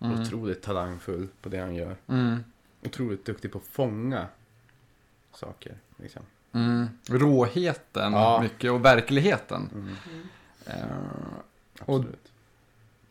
[0.00, 0.20] Mm.
[0.20, 1.96] Otroligt talangfull på det han gör.
[2.06, 2.44] Mm.
[2.82, 4.26] Otroligt duktig på att fånga
[5.32, 5.74] saker.
[5.96, 6.22] Liksom.
[6.52, 6.86] Mm.
[7.08, 8.40] Råheten Ja.
[8.42, 9.68] mycket och verkligheten.
[9.74, 10.26] Mm, Mm.
[10.66, 10.96] Eh,
[11.80, 12.32] absolut.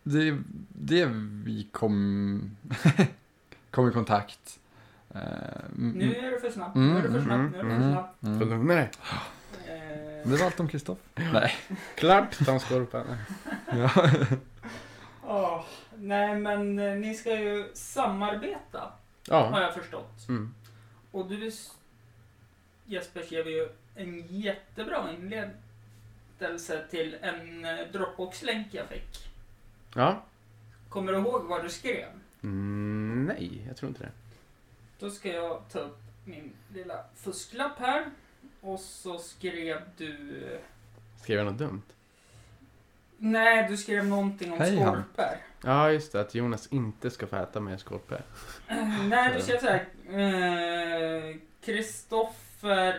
[0.10, 0.38] Det,
[0.70, 1.06] det
[1.46, 2.58] vi kom,
[3.72, 4.60] kom i kontakt.
[5.14, 7.64] Mm, Nu är du för snabb, Mm, nu är du för snabb, mm, nu är
[7.64, 8.06] du för mm, snabb.
[8.24, 8.50] Mm.
[8.50, 8.90] lugna dig.
[9.68, 10.98] Eh, Det var allt om Kristoff.
[11.16, 11.52] Nej.
[11.96, 13.04] Klart, ta en skorpa.
[13.72, 13.92] Ja.
[15.24, 15.66] ja,
[15.98, 18.92] nej men eh, ni ska ju samarbeta, har
[19.52, 19.62] Ja.
[19.62, 20.26] jag förstått.
[20.30, 20.54] Mm.
[21.12, 21.52] Och du
[22.86, 29.29] Jesper skrev ju en jättebra inledelse till en Dropbox-länk jag fick.
[29.96, 30.24] Ja.
[30.90, 32.08] Kommer du ihåg vad du skrev?
[32.44, 34.12] Mm, nej, jag tror inte det.
[35.00, 38.06] Då ska jag ta upp min lilla fusklapp här.
[38.62, 40.40] Och så skrev du...
[41.22, 41.82] Skrev jag något dumt?
[43.18, 45.04] Nej, du skrev någonting om Hej, han.
[45.04, 45.38] skorpor.
[45.64, 46.22] Ja, just det.
[46.22, 48.22] Att Jonas inte ska få äta mer skorpor.
[48.68, 49.86] Eh, Nej, du skrev såhär.
[51.30, 52.98] eh, Kristoffer...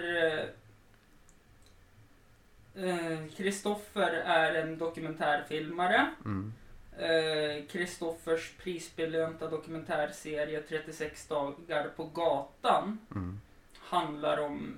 [2.74, 6.10] eh, Kristoffer är en dokumentärfilmare.
[6.24, 6.52] Mm.
[7.00, 13.40] Eh, Kristoffers prisbelönta dokumentärserie 36 dagar på gatan Mm.
[13.78, 14.76] handlar om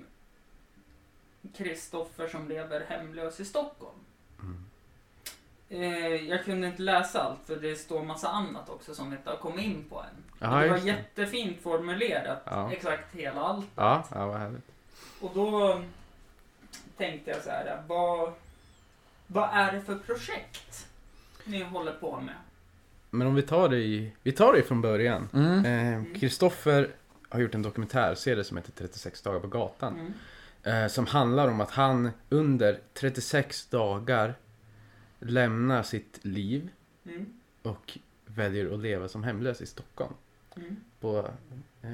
[1.57, 3.97] Kristoffer som lever hemlös i Stockholm.
[4.41, 4.65] Mm.
[5.69, 9.37] Eh, jag kunde inte läsa allt för det står massa annat också som inte har
[9.37, 10.23] kommit in på än.
[10.39, 12.71] Ja, det var jättefint formulerat, Ja.
[12.71, 13.65] exakt hela allt.
[13.75, 14.71] Ja, ja, vad härligt.
[15.21, 15.81] Och då
[16.97, 18.33] tänkte jag så här, vad,
[19.27, 20.87] vad är det för projekt
[21.45, 22.35] ni håller på med?
[23.09, 25.29] Men om vi tar det i, vi tar det från början.
[25.33, 25.65] Mm.
[25.65, 26.89] Eh, Kristoffer
[27.29, 29.99] har gjort en dokumentärserie som heter 36 dagar på gatan.
[29.99, 30.13] Mm.
[30.83, 34.35] Eh, som handlar om att han under 36 dagar
[35.19, 36.69] lämnar sitt liv
[37.05, 37.25] Mm.
[37.61, 40.13] och väljer att leva som hemlös i Stockholm.
[40.55, 40.75] Mm.
[40.99, 41.29] På,
[41.81, 41.89] eh,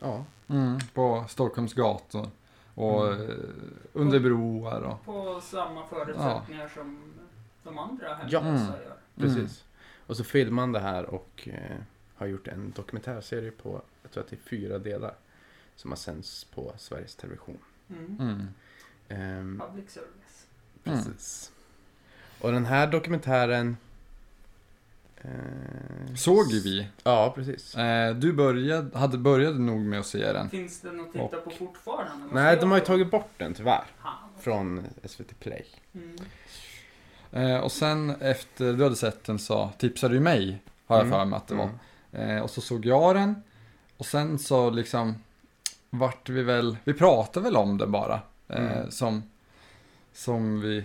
[0.00, 0.78] ja, Mm.
[0.94, 2.28] På Stockholms gator.
[2.74, 3.28] Och Mm.
[3.30, 3.34] eh,
[3.92, 5.04] under broar och...
[5.04, 6.98] På samma förutsättningar som
[7.64, 8.40] de andra Ja.
[8.40, 8.80] hemlösa Mm.
[8.82, 8.96] gör.
[9.16, 9.64] precis.
[10.06, 11.76] Och så filmar han det här och eh,
[12.14, 15.14] har gjort en dokumentärserie på, jag tror att det är fyra delar.
[15.76, 17.58] Som har sänds på Sveriges Television.
[17.90, 18.16] Mm.
[18.20, 18.48] Mm.
[19.08, 20.46] Ehm, Public service.
[20.84, 21.52] Precis.
[22.40, 23.76] Och den här dokumentären...
[25.16, 26.88] Eh, Såg ju vi.
[27.02, 27.74] Ja, precis.
[27.74, 30.50] Eh, du började, hade började nog med att se den.
[30.50, 32.26] Finns det något att titta på fortfarande?
[32.34, 33.84] Nej, de har ju tagit bort den tyvärr.
[34.38, 35.66] Från SVT Play.
[35.94, 36.16] Mm.
[37.34, 41.18] Eh, och sen efter du hade sett den så tipsade du mig, har jag Mm.
[41.18, 41.70] för mig att det var.
[42.12, 42.36] Mm.
[42.36, 43.42] Eh, och så såg jag den.
[43.96, 45.14] Och sen så liksom
[45.90, 48.20] vart vi väl, vi pratade väl om det bara.
[48.48, 48.90] Eh, Mm.
[48.90, 49.22] som,
[50.12, 50.78] som vi,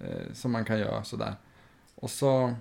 [0.00, 1.34] eh, som man kan göra sådär.
[1.94, 2.54] Och så,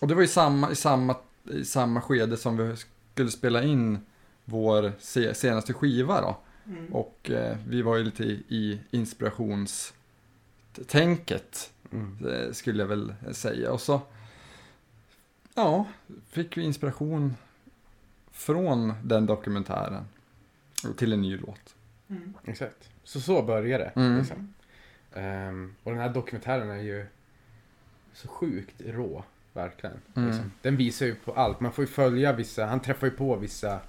[0.00, 1.16] och det var i samma, i samma,
[1.52, 2.76] i samma skede som vi
[3.14, 3.98] skulle spela in
[4.44, 6.36] vår se, senaste skiva då.
[6.66, 6.94] Mm.
[6.94, 12.26] Och eh, vi var ju lite i, i inspirationstänket Mm.
[12.26, 13.72] eh, skulle jag väl säga.
[13.72, 14.00] Och så,
[15.54, 15.86] ja,
[16.28, 17.34] fick vi inspiration
[18.32, 20.04] från den dokumentären
[20.96, 21.74] till en ny låt.
[22.08, 22.34] Mm.
[22.44, 22.88] Exakt.
[23.04, 23.92] Så så börjar det.
[23.96, 24.18] Mm.
[24.18, 24.54] Liksom.
[25.14, 27.06] Ehm, och den här dokumentären är ju
[28.12, 29.24] så sjukt rå.
[29.52, 29.96] Verkligen.
[30.14, 30.28] Mm.
[30.28, 30.52] Liksom.
[30.62, 31.60] Den visar ju på allt.
[31.60, 33.80] Man får ju följa vissa, han träffar ju på vissa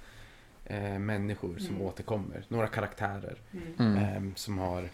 [0.64, 1.82] eh, människor som Mm.
[1.82, 2.44] återkommer.
[2.48, 3.36] Några karaktärer.
[3.78, 4.88] Ehm, som har,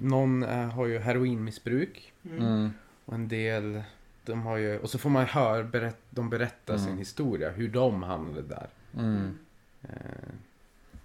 [0.00, 2.12] någon eh, har ju heroinmissbruk.
[2.24, 2.42] Mm.
[2.46, 2.72] Mm.
[3.04, 3.82] Och en del,
[4.24, 6.86] de har ju, och så får man höra, berätt, de berätta Mm.
[6.86, 7.50] sin historia.
[7.50, 8.66] Hur de hamnade där.
[8.96, 9.38] Mm.
[9.82, 9.88] Eh,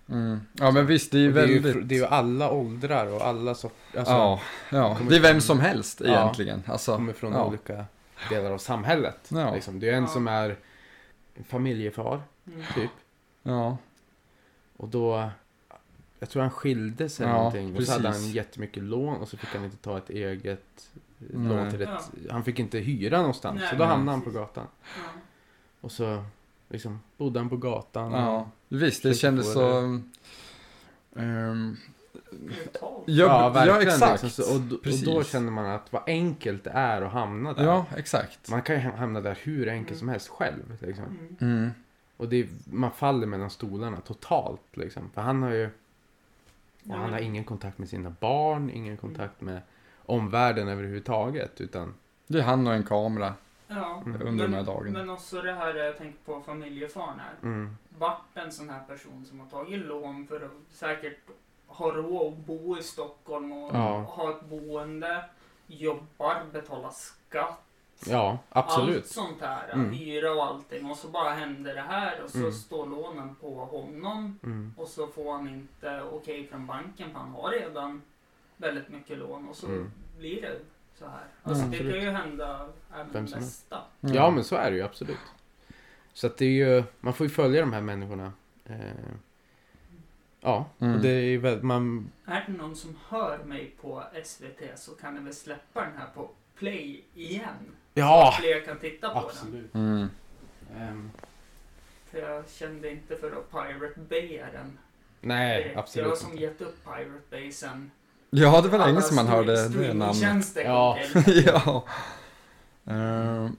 [0.10, 0.40] Mm.
[0.54, 1.90] Ja men visst, det är ju det, är väldigt...
[1.90, 4.00] det är ju alla åldrar och alla sorter.
[4.00, 6.08] Alltså, ja, ja, det är vem från- som helst Ja.
[6.22, 6.64] egentligen.
[6.68, 7.46] Alltså, kommer från ja.
[7.46, 7.86] olika
[8.30, 9.18] delar av samhället.
[9.30, 9.54] Ja.
[9.56, 9.80] Liksom.
[9.80, 10.10] Det är en Ja.
[10.10, 10.56] som är
[11.48, 12.62] familjefar, Mm.
[12.76, 12.92] typ.
[13.44, 13.78] Ja,
[14.78, 15.30] Och då,
[16.26, 17.76] jag tror han skilde sig Ja, någonting.
[17.78, 21.58] Och så hade han jättemycket lån och så fick han inte ta ett eget Nej.
[21.58, 21.90] lån till ett,
[22.32, 23.60] Han fick inte hyra någonstans.
[23.62, 24.68] Nej, så då hamnade han på gatan.
[24.84, 25.20] Ja.
[25.82, 26.24] Och så
[26.70, 28.12] liksom bodde han på gatan.
[28.12, 28.50] ja.
[28.68, 30.00] Visst, det kändes så...
[32.32, 33.04] Brutalt.
[33.06, 33.82] ja, Ja, ja, verkligen.
[33.94, 34.24] exakt.
[34.24, 34.44] Liksom.
[34.44, 35.32] Så, och, då- och då Precis.
[35.32, 37.64] känner man att vad enkelt det är att hamna där.
[37.66, 38.50] Ja, exakt.
[38.50, 40.00] Man kan ju hamna där hur enkelt Mm.
[40.00, 40.78] som helst själv.
[40.82, 41.04] Liksom.
[41.06, 41.38] Mm.
[41.58, 41.70] Mm.
[42.18, 44.62] Och det, är- man faller mellan stolarna totalt.
[44.78, 45.10] Liksom.
[45.14, 45.70] För han har ju
[46.88, 49.62] och han har men- ingen kontakt med sina barn, ingen kontakt med
[50.06, 51.62] omvärlden överhuvudtaget.
[51.62, 51.94] Utan,
[52.28, 53.34] Det är han och en kamera
[53.68, 54.02] Ja.
[54.06, 54.22] Mm.
[54.28, 55.00] under de här Men, dagarna.
[55.00, 57.34] men också det här jag tänker på familjefaren här.
[57.50, 61.18] mm, Vart en sån här person som har tagit lån för att säkert
[61.68, 64.00] ha råd att bo i Stockholm och Ja.
[64.02, 65.26] ha ett boende,
[65.68, 67.65] jobbar, betalar skatt.
[68.06, 69.08] Ja, Allt absolut.
[69.08, 69.92] sånt här, Mm.
[69.92, 70.86] hyra och allting.
[70.92, 72.52] Och så bara händer det här och så Mm.
[72.52, 74.40] står lånen på honom.
[74.44, 78.02] Mm, Och så får han inte okej från banken för han har redan
[78.58, 79.48] väldigt mycket lån.
[79.48, 79.92] Och så Mm.
[80.18, 80.60] blir det
[81.00, 81.24] så här.
[81.44, 83.82] Alltså Mm, det kan ju hända även Vem som nästa.
[84.02, 84.16] Mm.
[84.16, 85.18] Ja, men så är det ju absolut.
[86.14, 88.34] Så att det är ju, man får ju följa de här människorna.
[88.66, 88.76] Eh,
[90.42, 90.96] ja, Mm.
[90.96, 94.92] och det är ju väldigt, man, Är det någon som hör mig på SVT så
[94.96, 97.76] kan ni väl släppa den här på play igen.
[97.96, 99.26] Ja, Så fler kan titta på den.
[99.30, 99.74] absolut.
[99.76, 100.10] Mm.
[100.78, 101.12] Ehm,
[102.12, 104.78] För jag kände inte för att Pirate Bay är den.
[105.22, 105.68] nej, direkt.
[105.70, 107.92] Jag har absolut som gett upp Pirate Bay sen
[108.30, 110.56] Ja, det var länge sedan man hörde det namnet.
[110.56, 110.98] Ja.
[111.46, 111.86] ja.
[112.88, 113.56] Ehm,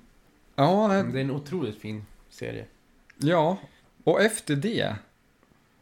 [0.57, 2.64] ja, nej, Men Det är en otroligt fin serie.
[3.16, 3.57] ja.
[4.05, 4.96] Och efter det.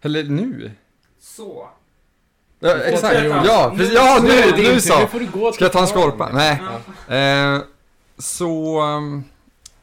[0.00, 0.72] Eller nu.
[1.20, 1.68] Så.
[2.58, 3.24] Ja, exakt.
[3.24, 3.94] Ja, precis.
[3.94, 5.06] Ja Nu det nu, så.
[5.52, 6.30] Ska jag ta en skorpa?
[6.32, 6.62] Nej.
[7.08, 7.14] Ja.
[7.14, 7.60] Eh,
[8.18, 9.24] så, um,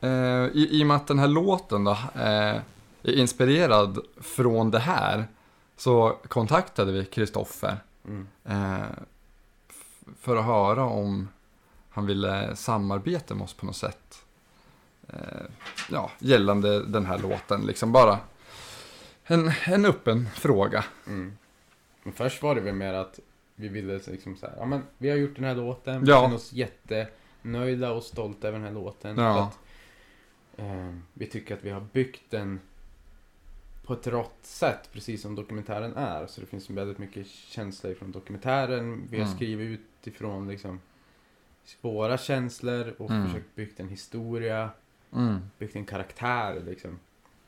[0.02, 0.10] eh,
[0.54, 2.56] i, i och med att den här låten då, eh,
[3.04, 5.28] är inspirerad från det här,
[5.78, 8.28] så kontaktade vi Kristoffer Mm.
[8.46, 8.86] eh,
[10.22, 11.28] för att höra om
[11.89, 14.24] han ville samarbeta med oss på något sätt.
[15.08, 15.17] eh,
[15.89, 17.62] ja, gällande den här låten.
[17.62, 18.20] Liksom bara
[19.24, 20.84] en, en öppen fråga.
[21.08, 21.38] Mm.
[22.04, 23.20] Men först var det väl mer att
[23.56, 26.22] vi ville liksom så här, ja men vi har gjort den här låten, vi Ja.
[26.22, 26.54] känner oss
[27.46, 29.18] jättenöjda och stolta över den här låten.
[29.18, 29.52] Ja.
[30.56, 32.60] För att, eh, vi tycker att vi har byggt den
[33.84, 36.28] på ett rått sätt, precis som dokumentären är.
[36.28, 39.08] Så det finns väldigt mycket känsla ifrån dokumentären.
[39.10, 39.36] Vi har Mm.
[39.38, 40.80] skrivit utifrån liksom
[41.82, 43.28] våra känslor och Mm.
[43.28, 44.70] försökt byggt en historia,
[45.14, 45.40] Mm.
[45.58, 47.00] byggt en karaktär liksom.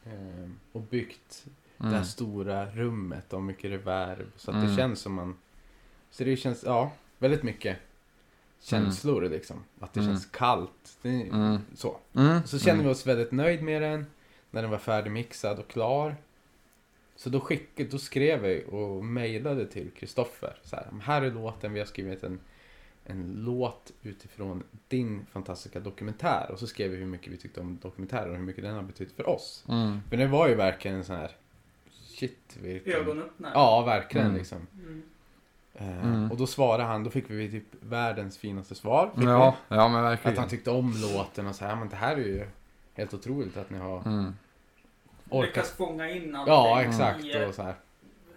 [0.05, 1.45] Eh, och byggt
[1.77, 2.05] det här Mm.
[2.05, 4.27] stora rummet och mycket reverb.
[4.35, 4.69] Så att Mm.
[4.69, 5.35] det känns som man...
[6.11, 7.77] Så det känns, ja, väldigt mycket
[8.63, 9.63] känslor liksom.
[9.79, 10.11] Att det Mm.
[10.13, 10.97] känns kallt.
[11.01, 11.57] Det, Mm.
[11.75, 11.97] Så.
[12.15, 12.43] Mm.
[12.45, 14.05] Så kände vi oss väldigt nöjd med den.
[14.51, 16.15] När den var färdigmixad och klar.
[17.15, 20.57] Så då skickade, då skrev vi och mejlade till Kristoffer.
[20.63, 22.39] Så här, här är låten, vi har skrivit en,
[23.05, 26.49] en låt utifrån din fantastiska dokumentär.
[26.51, 28.83] Och så skrev vi hur mycket vi tyckte om dokumentären och hur mycket den har
[28.83, 29.65] betytt för oss.
[29.69, 29.99] Mm.
[30.09, 31.31] För det var ju verkligen en sån här,
[31.91, 32.93] shit vilken...
[32.93, 33.51] Ögonöppnare.
[33.55, 34.37] Ja, verkligen Mm.
[34.37, 34.67] liksom.
[35.75, 35.89] Mm.
[35.99, 36.31] Eh, Mm.
[36.31, 39.11] Och då svarade han, då fick vi typ världens finaste svar.
[39.17, 40.33] Ja, ja men verkligen.
[40.33, 42.47] Att han tyckte om låten och så här, men det här är ju
[42.93, 44.33] helt otroligt att ni har Mm.
[45.31, 45.67] Lyckas orkat.
[45.67, 47.25] fånga in allting Ja, exakt.
[47.25, 47.75] i, Och så här.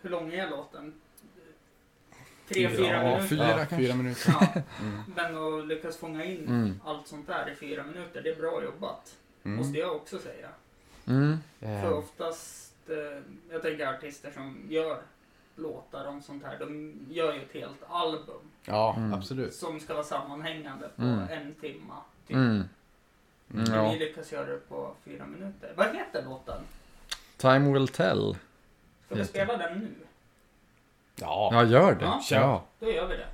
[0.02, 0.92] Hur lång är låten?
[2.48, 3.26] Tre, Ja, fyra minuter?
[3.26, 3.48] fyra.
[3.48, 3.76] ja, kanske.
[3.76, 4.34] fyra minuter.
[4.40, 5.02] Ja, Mm.
[5.16, 6.80] men att lyckas fånga in Mm.
[6.84, 9.16] allt sånt där i fyra minuter, det är bra jobbat.
[9.44, 9.56] Mm.
[9.58, 10.48] Måste jag också säga.
[11.06, 11.36] Mm.
[11.60, 13.22] För oftast, eh,
[13.52, 14.98] jag tänker artister som gör
[15.56, 19.14] låtar om sånt här, de gör ju ett helt album Ja, Mm.
[19.14, 19.54] absolut.
[19.54, 21.28] som ska vara sammanhängande på Mm.
[21.30, 21.94] en timma.
[22.26, 22.36] Typ.
[22.36, 22.46] Mm.
[22.50, 22.68] Mm.
[23.46, 23.92] Men Ja.
[23.92, 25.72] vi lyckas göra det på fyra minuter.
[25.76, 26.60] Vad heter låten?
[27.36, 28.36] Time will tell.
[29.06, 29.88] Ska vi spela den nu?
[31.14, 31.50] Ja.
[31.52, 32.04] Ja, gör det.
[32.04, 32.20] Ja.
[32.30, 32.64] Ja.
[32.78, 33.26] Då gör vi det.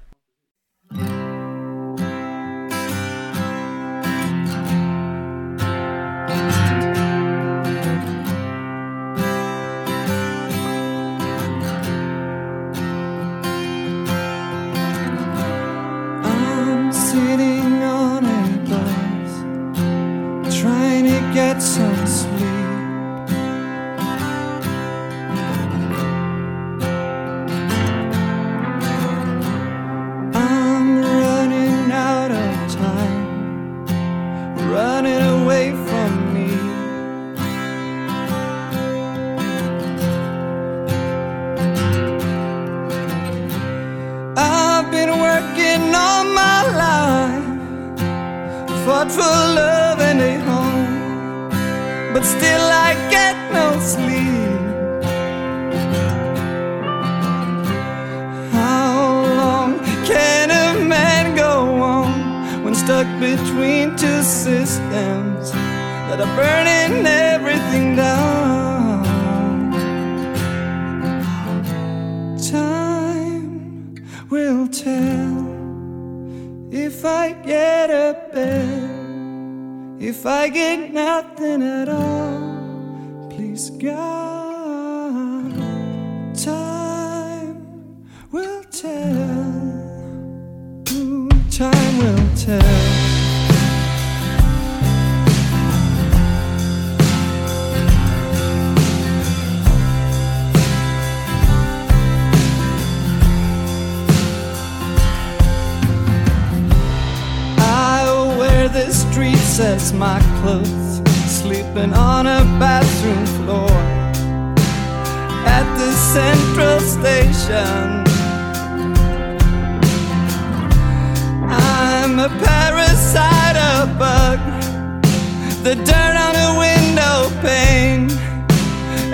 [125.92, 128.10] Dirt on a window pane,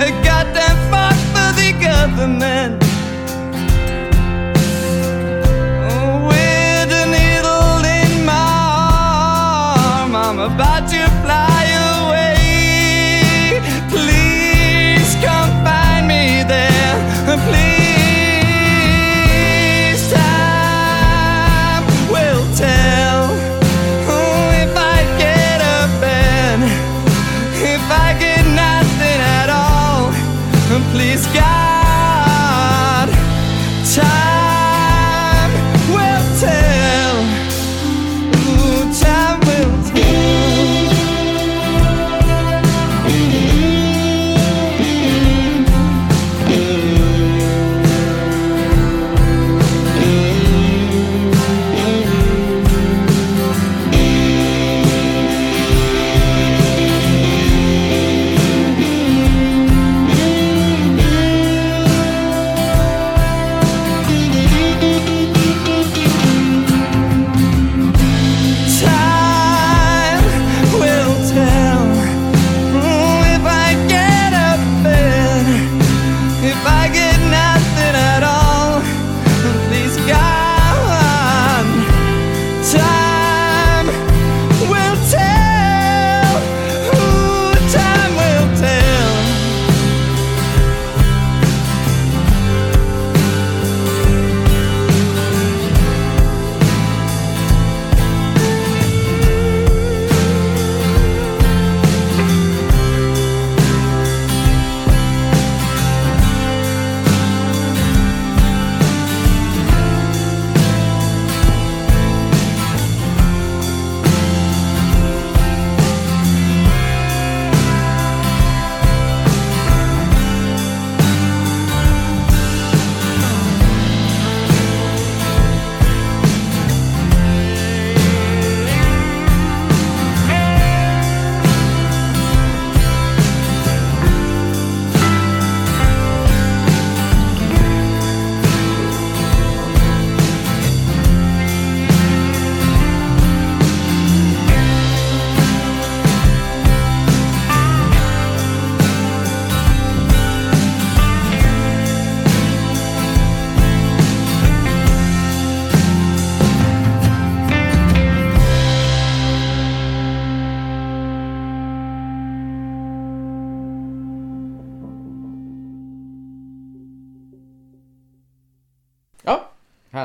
[0.07, 2.88] a goddamn fuck for the government.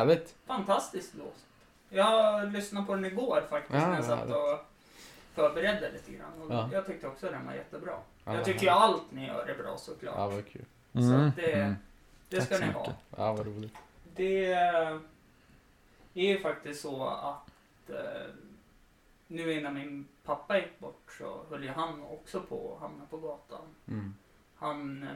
[0.03, 0.35] Härligt.
[0.45, 1.45] Fantastisk låt.
[1.89, 4.59] Jag lyssnade på den igår faktiskt Ja, när jag satt och
[5.33, 6.41] förberedde lite grann.
[6.41, 6.69] Och Ja.
[6.71, 7.97] Jag tyckte också den var jättebra.
[8.25, 8.83] Ja, jag tycker ju härligt.
[8.95, 10.15] allt ni gör är bra såklart.
[10.17, 10.65] Ja, vad kul.
[10.93, 11.27] Så Mm.
[11.29, 11.75] att det, Mm.
[12.29, 12.93] det Tack ska så ni ha.
[13.17, 13.73] Ja, vad roligt.
[14.15, 14.99] Det är
[16.13, 18.27] ju faktiskt så att eh,
[19.27, 23.17] nu innan min pappa gick bort så höll ju han också på att hamna på
[23.17, 23.65] gatan.
[23.87, 24.15] Mm.
[24.55, 25.09] Han eh,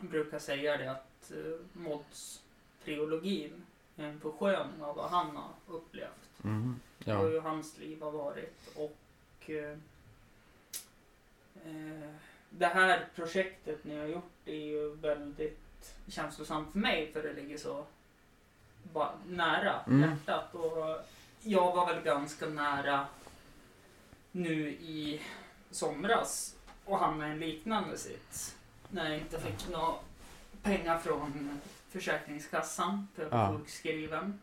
[0.00, 3.63] brukar säga det att eh, Mods-trilogin
[3.96, 6.44] är en försköning av vad han har upplevt.
[6.44, 6.80] Mm.
[6.98, 7.18] Och Ja.
[7.18, 8.68] hur hans liv har varit.
[8.76, 9.78] Och eh,
[11.64, 12.10] eh,
[12.50, 17.58] det här projektet ni har gjort är ju väldigt känslosamt för mig för det ligger
[17.58, 17.84] så
[19.26, 20.00] nära Mm.
[20.10, 20.54] hjärtat.
[20.54, 20.98] Och
[21.42, 23.06] jag var väl ganska nära
[24.32, 25.20] nu i
[25.70, 28.56] somras och hamnade i en liknande sits.
[28.90, 29.94] När jag inte fick några
[30.62, 31.60] pengar från
[31.94, 33.58] Försäkringskassan för jag var Ja.
[33.58, 34.40] sjukskriven.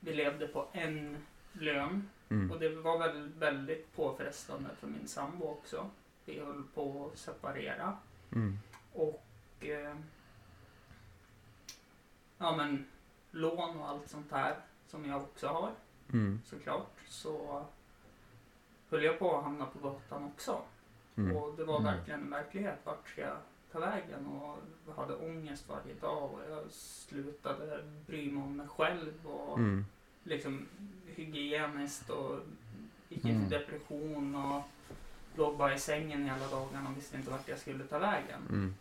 [0.00, 2.50] Vi levde på en lön Mm.
[2.50, 5.90] och det var väl väldigt påfrestande för min sambo också.
[6.24, 7.96] Vi höll på att separera
[8.32, 8.58] Mm.
[8.92, 9.24] och
[9.60, 9.96] eh,
[12.38, 12.86] ja men
[13.30, 15.70] lån och allt sånt här som jag också har
[16.12, 16.40] Mm.
[16.44, 17.64] såklart så
[18.90, 20.62] höll jag på att hamna på gatan också.
[21.16, 21.36] Mm.
[21.36, 21.94] Och det var Mm.
[21.94, 22.78] verkligen en verklighet.
[22.84, 23.36] Vart ska jag
[23.72, 24.26] ta vägen?
[24.26, 24.58] Och
[24.96, 29.84] hade ångest varje dag och jag slutade bry mig om mig själv och Mm.
[30.24, 30.66] liksom
[31.06, 32.38] hygieniskt och
[33.08, 33.36] gick Mm.
[33.36, 34.62] in i depression och
[35.36, 38.40] låg bara i sängen hela dagarna och visste inte vart jag skulle ta vägen.
[38.50, 38.74] Mm.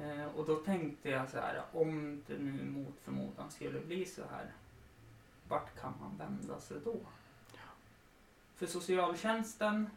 [0.00, 4.22] Eh, och då tänkte jag så här, om det nu mot förmodan skulle bli så
[4.30, 4.46] här,
[5.48, 6.96] vart kan man vända sig då?
[8.56, 9.90] För socialtjänsten,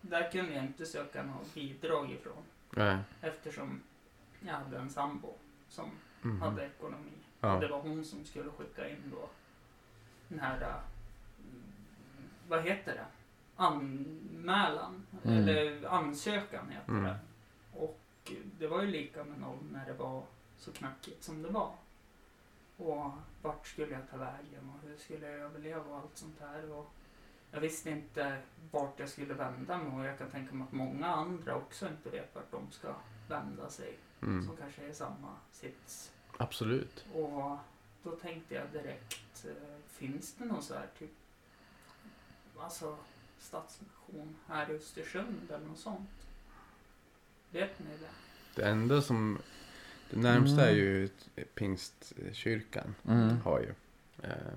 [0.00, 2.42] där kunde jag inte söka något bidrag ifrån
[2.76, 2.98] Nej.
[3.20, 3.80] eftersom
[4.40, 5.34] jag hade en sambo
[5.68, 5.90] som
[6.24, 6.40] Mm.
[6.42, 7.12] hade ekonomi.
[7.40, 7.54] Ja.
[7.54, 9.28] Och det var hon som skulle skicka in då
[10.28, 10.74] den här, äh,
[12.48, 13.06] vad heter det?
[13.56, 15.38] Anmälan, Mm.
[15.38, 17.04] eller ansökan heter Mm.
[17.04, 17.18] det.
[17.72, 17.98] Och
[18.58, 20.22] det var ju lika med noll när det var
[20.58, 21.74] så knackigt som det var.
[22.76, 23.10] Och
[23.42, 26.70] vart skulle jag ta vägen och hur skulle jag överleva och allt sånt här.
[26.70, 26.92] Och
[27.52, 28.38] jag visste inte
[28.70, 32.10] vart jag skulle vända mig och jag kan tänka mig att många andra också inte
[32.10, 32.94] vet vart de ska
[33.28, 33.98] vända sig.
[34.22, 34.46] Mm.
[34.46, 36.12] Som kanske är i samma sits.
[36.36, 37.04] Absolut.
[37.14, 37.58] Och
[38.02, 41.10] då tänkte jag direkt, eh, finns det någon så här typ,
[42.58, 42.96] alltså
[43.38, 46.10] stadsmission här i Östersund eller något sånt?
[47.50, 48.10] Vet ni det?
[48.62, 49.38] Det enda som...
[50.10, 50.78] Det närmsta är Mm.
[50.84, 51.08] ju
[51.54, 52.94] Pingstkyrkan.
[53.08, 53.36] Mm.
[53.40, 53.74] Har ju.
[54.22, 54.54] Eh,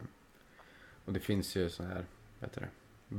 [1.06, 2.06] och det finns ju så här,
[2.40, 2.68] vad heter det?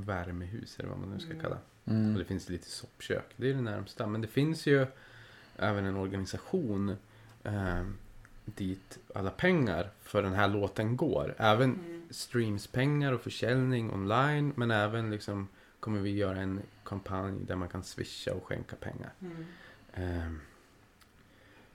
[0.04, 1.42] Värmehus eller vad man nu ska Mm.
[1.42, 1.58] kalla.
[1.84, 2.12] Mm.
[2.12, 3.24] Och det finns lite soppkök.
[3.36, 4.06] Det är det närmsta.
[4.06, 4.86] Men det finns ju
[5.56, 6.96] även en organisation
[7.44, 7.84] eh,
[8.44, 11.34] dit alla pengar för den här låten går.
[11.38, 12.02] Även Mm.
[12.10, 14.52] streamspengar och försäljning online.
[14.56, 15.48] Men även liksom
[15.80, 19.12] kommer vi göra en kampanj där man kan swisha och skänka pengar.
[19.20, 19.44] Mm.
[19.92, 20.32] Eh,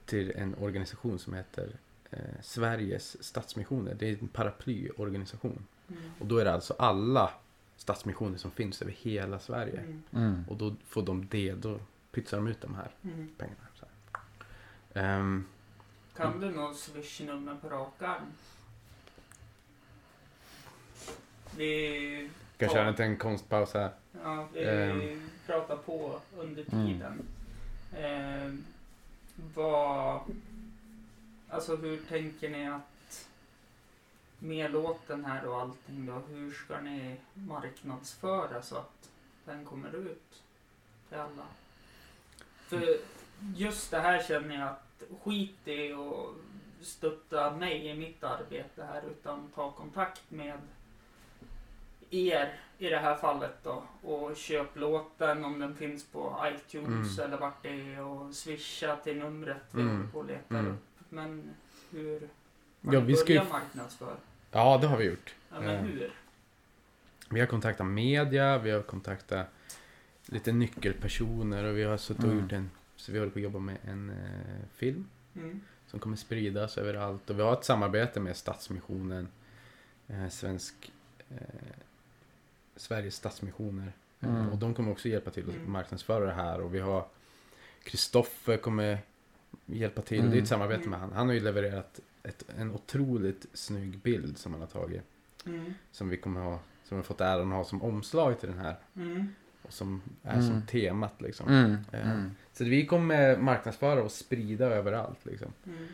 [0.06, 1.76] till en organisation som heter
[2.10, 3.94] eh, Sveriges Stadsmissioner.
[3.94, 5.66] Det är en paraplyorganisation.
[5.88, 6.02] Mm.
[6.18, 7.30] Och då är det alltså alla
[7.76, 9.80] stadsmissioner som finns över hela Sverige.
[9.80, 10.02] Mm.
[10.14, 10.44] Mm.
[10.48, 11.78] Och då får de det, då
[12.12, 13.28] pytsar de ut de här Mm.
[13.38, 13.56] pengarna.
[13.74, 13.86] Så
[14.94, 15.18] här.
[15.18, 15.44] Ehm,
[16.16, 18.22] Kan du något swishnummer på rak arm?
[21.56, 22.74] Vi, ska jag Ja.
[22.74, 23.90] köra en liten konstpaus här?
[24.22, 25.30] ja, vi Ehm.
[25.46, 26.86] pratar på under Mm.
[26.86, 27.22] tiden.
[27.96, 28.54] Eh,
[29.54, 30.20] vad,
[31.48, 32.80] alltså hur tänker ni att
[34.42, 39.10] med låten här och allting då, hur ska ni marknadsföra så att
[39.44, 40.42] den kommer ut
[41.08, 41.46] till alla?
[42.68, 42.96] För
[43.56, 46.34] just det här känner jag att skit i och
[46.80, 50.58] stötta mig i mitt arbete här utan ta kontakt med
[52.10, 57.26] er i det här fallet då och köp låten om den finns på iTunes Mm.
[57.32, 59.96] eller vart det är och swisha till numret vi Mm.
[59.96, 60.72] håller på och letar Mm.
[60.72, 60.82] upp.
[61.08, 61.50] Men
[61.90, 62.20] hur
[62.84, 63.38] har Ja, vi ska ju...
[63.38, 64.16] börjat marknadsföra?
[64.52, 65.34] Ja, det har vi gjort.
[65.50, 65.82] Ja, men Eh.
[65.82, 66.12] hur?
[67.30, 69.46] Vi har kontaktat media, vi har kontaktat
[70.26, 72.42] lite nyckelpersoner och vi har suttit och Mm.
[72.42, 72.70] gjort en...
[72.96, 75.60] Så vi håller på att jobba med en eh, film Mm.
[75.86, 77.30] som kommer spridas överallt.
[77.30, 79.28] Och vi har ett samarbete med Stadsmissionen,
[80.08, 80.92] eh, svensk,
[81.30, 81.36] eh,
[82.76, 83.92] Sveriges Stadsmissioner.
[84.20, 84.48] Mm.
[84.48, 85.72] Och de kommer också hjälpa till att Mm.
[85.72, 86.60] marknadsföra det här.
[86.60, 87.06] Och vi har
[87.84, 88.98] Kristoffer kommer
[89.66, 90.18] hjälpa till.
[90.20, 90.42] Det är Mm.
[90.42, 90.90] ett samarbete Mm.
[90.90, 91.12] med han.
[91.12, 95.02] Han har ju levererat ett, en otroligt snygg bild som han har tagit.
[95.46, 95.74] Mm.
[95.90, 98.58] Som vi kommer ha, som vi har fått äran att ha som omslag till den
[98.58, 98.76] här.
[98.96, 99.28] Mm.
[99.62, 100.46] Och som är Mm.
[100.46, 101.48] som temat liksom.
[101.48, 101.76] Mm.
[101.92, 102.30] Eh, Mm.
[102.52, 105.52] Så vi kommer marknadsföra och sprida överallt liksom.
[105.66, 105.86] Mm.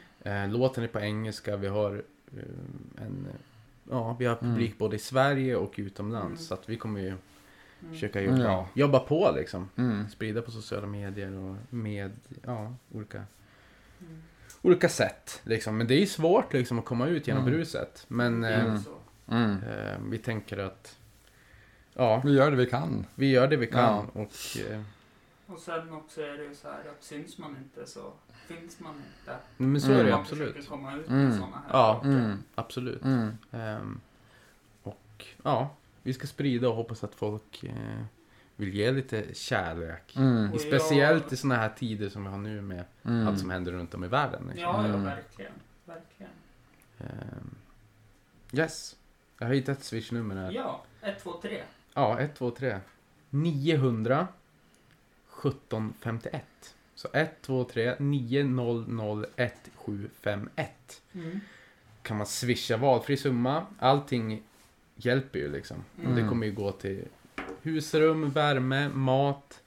[0.52, 2.02] Eh, låten är på engelska, vi har
[2.36, 2.42] eh,
[3.04, 3.34] en, eh,
[3.90, 4.50] ja, vi har Mm.
[4.54, 6.26] publik både i Sverige och utomlands.
[6.26, 6.36] Mm.
[6.36, 7.06] Så att vi kommer ju
[7.80, 7.92] Mm.
[7.92, 8.68] försöka jobba, Ja.
[8.74, 9.68] jobba på liksom.
[9.76, 10.08] Mm.
[10.08, 12.10] Sprida på sociala medier och med,
[12.44, 13.22] ja, olika,
[14.01, 14.22] Mm.
[14.62, 15.40] olika sätt.
[15.44, 15.78] Liksom.
[15.78, 17.55] Men det är ju svårt liksom att komma ut genom Mm.
[17.55, 18.05] bruset.
[18.09, 18.94] Men eh, ju så.
[19.34, 19.59] Mm.
[19.62, 20.96] eh, vi tänker att,
[21.94, 23.07] ja, Vi gör det vi kan.
[23.14, 23.80] vi gör det vi kan.
[24.14, 24.20] Ja.
[24.22, 24.32] Och,
[24.70, 24.82] eh,
[25.46, 28.12] Och sen också är det ju så här att syns man inte så
[28.46, 29.36] finns man inte.
[29.57, 30.01] men så Mm.
[30.01, 30.49] är det man absolut.
[30.55, 31.24] försöker komma ut Mm.
[31.24, 32.01] med sådana här Ja.
[32.05, 32.36] Mm.
[32.55, 33.05] Absolut.
[33.05, 33.38] Mm.
[33.53, 34.01] Ehm,
[34.82, 35.70] och ja,
[36.03, 37.72] vi ska sprida och hoppas att folk eh,
[38.59, 40.16] vill ge lite kärlek.
[40.16, 40.59] Mm.
[40.59, 43.28] Speciellt i såna här tider som vi har nu med Mm.
[43.28, 44.42] allt som händer runt om i världen.
[44.46, 44.62] Liksom.
[44.62, 45.04] Ja, ja, Mm.
[45.04, 45.52] verkligen.
[45.84, 46.32] Verkligen.
[46.98, 47.54] Ehm,
[48.52, 48.96] yes.
[49.38, 50.52] Jag har hittat ett swishnummer här.
[50.52, 51.62] Ja, ett, två, tre.
[51.94, 52.80] Ja, 1, 2, 3.
[53.30, 54.26] 900
[55.42, 56.74] 1751.
[56.94, 61.02] Så 1, 2, 3 900 1751.
[61.12, 61.40] Mm.
[62.02, 63.66] Kan man swisha valfri summa.
[63.78, 64.42] Allting
[64.96, 65.84] hjälper ju liksom.
[66.02, 66.14] Mm.
[66.14, 67.04] Det kommer ju gå till
[67.62, 69.61] husrum, värme, mat,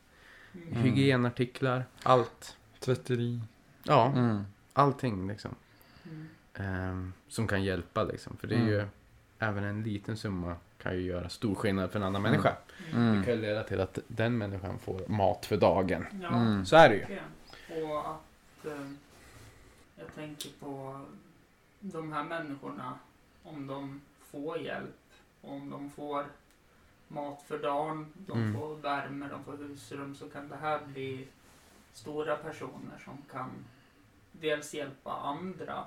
[0.54, 0.74] Mm.
[0.84, 1.84] hygienartiklar.
[2.04, 2.58] Allt.
[2.80, 3.40] Tvätteri.
[3.84, 4.44] Ja, Mm.
[4.74, 5.56] allting liksom.
[6.04, 6.28] Mm.
[6.54, 8.38] Ehm, som kan hjälpa liksom.
[8.38, 8.70] För det är Mm.
[8.72, 8.86] ju,
[9.40, 12.32] även en liten summa kan ju göra stor skillnad för en annan Mm.
[12.32, 12.56] människa.
[12.94, 13.20] Mm.
[13.20, 16.06] Det kan ju leda till att den människan får mat för dagen.
[16.22, 16.66] Ja, Mm.
[16.66, 17.84] Så är det ju.
[17.86, 18.92] Och att eh,
[19.96, 21.02] jag tänker på
[21.80, 23.00] de här människorna,
[23.44, 24.96] om de får hjälp,
[25.42, 26.26] om de får
[27.14, 28.54] mat för dagen, de Mm.
[28.54, 31.28] får värme, de får husrum, så kan det här bli
[31.94, 33.50] stora personer som kan
[34.32, 35.84] dels hjälpa andra,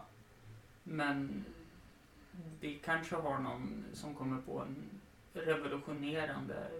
[0.82, 1.44] men
[2.60, 4.76] vi kanske har någon som kommer på en
[5.32, 6.70] revolutionerande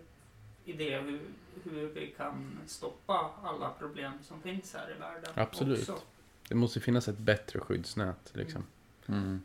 [0.65, 1.21] idé hur,
[1.65, 5.33] hur vi kan stoppa alla problem som finns här i världen.
[5.35, 5.89] Absolut.
[5.89, 6.05] Också.
[6.49, 8.65] Det måste finnas ett bättre skyddsnät liksom.
[9.07, 9.43] Mm.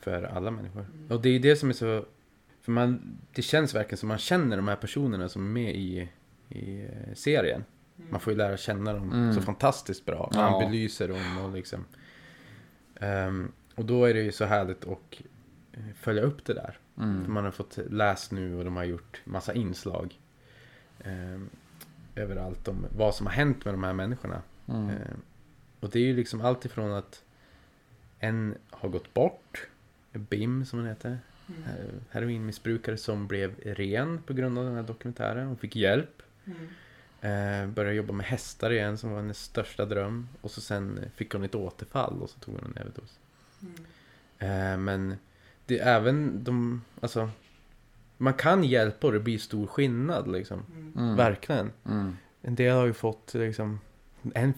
[0.00, 0.80] För alla människor.
[0.80, 1.10] Mm.
[1.10, 2.04] Och det är det som är så...
[2.64, 6.08] För man, det känns verkligen som man känner de här personerna som är med i,
[6.48, 7.64] i serien.
[7.98, 8.10] Mm.
[8.10, 9.32] Man får ju lära känna dem Mm.
[9.34, 10.30] så fantastiskt bra.
[10.34, 10.50] Ja.
[10.50, 11.84] Man belyser dem och liksom...
[13.00, 15.20] Ehm, och då är det ju så härligt att
[15.72, 16.78] eh, följa upp det där.
[16.94, 17.32] För Mm.
[17.32, 20.20] man har fått läst nu och de har gjort massa inslag.
[21.04, 21.48] ehm,
[22.16, 24.42] överallt om vad som har hänt med de här människorna.
[24.68, 24.88] Mm.
[24.88, 25.20] Ehm,
[25.80, 27.24] och det är ju liksom allt ifrån att
[28.18, 29.66] en har gått bort,
[30.12, 31.18] BIM som hon heter,
[31.48, 31.62] Mm.
[31.62, 35.46] eh, heroinmissbrukare som blev ren på grund av den här dokumentären.
[35.46, 36.22] Hon fick hjälp.
[36.44, 36.68] Mm.
[37.20, 40.28] Eh, började jobba med hästar igen som var hennes största dröm.
[40.40, 43.18] Och så sen fick hon ett återfall och så tog hon en överdos.
[43.62, 43.74] Mm.
[44.38, 45.16] Eh, men
[45.66, 47.30] det är även de, alltså
[48.16, 50.62] man kan hjälpa och det blir stor skillnad liksom.
[50.72, 50.92] Mm.
[50.98, 51.16] Mm.
[51.16, 51.70] Verkligen.
[51.84, 52.16] Mm.
[52.42, 53.80] En del har ju fått liksom,
[54.34, 54.54] en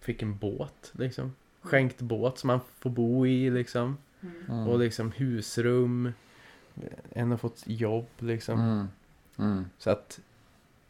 [0.00, 1.34] fick en båt liksom.
[1.60, 3.96] Skänkt båt som man får bo i liksom.
[4.22, 4.68] Mm.
[4.68, 6.12] Och liksom husrum.
[7.10, 8.60] En har fått jobb liksom.
[8.60, 8.88] Mm.
[9.38, 9.66] Mm.
[9.78, 10.20] Så att,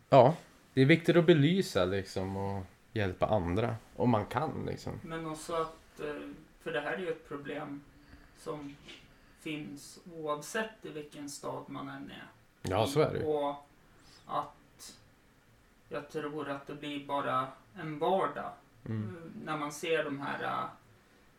[0.08, 0.36] ja.
[0.74, 3.76] Det är viktigt att belysa liksom och hjälpa andra.
[3.96, 4.92] Om man kan liksom.
[5.02, 6.14] Men också att, eh,
[6.62, 7.80] för det här är ju ett problem
[8.38, 8.76] som
[9.40, 12.26] finns oavsett i vilken stad man än är.
[12.62, 13.24] Ja, så är det ju.
[13.24, 13.68] Och
[14.26, 14.98] att
[15.88, 18.52] jag tror att det blir bara en vardag
[18.86, 19.16] Mm.
[19.16, 20.64] Eh, när man ser de här eh,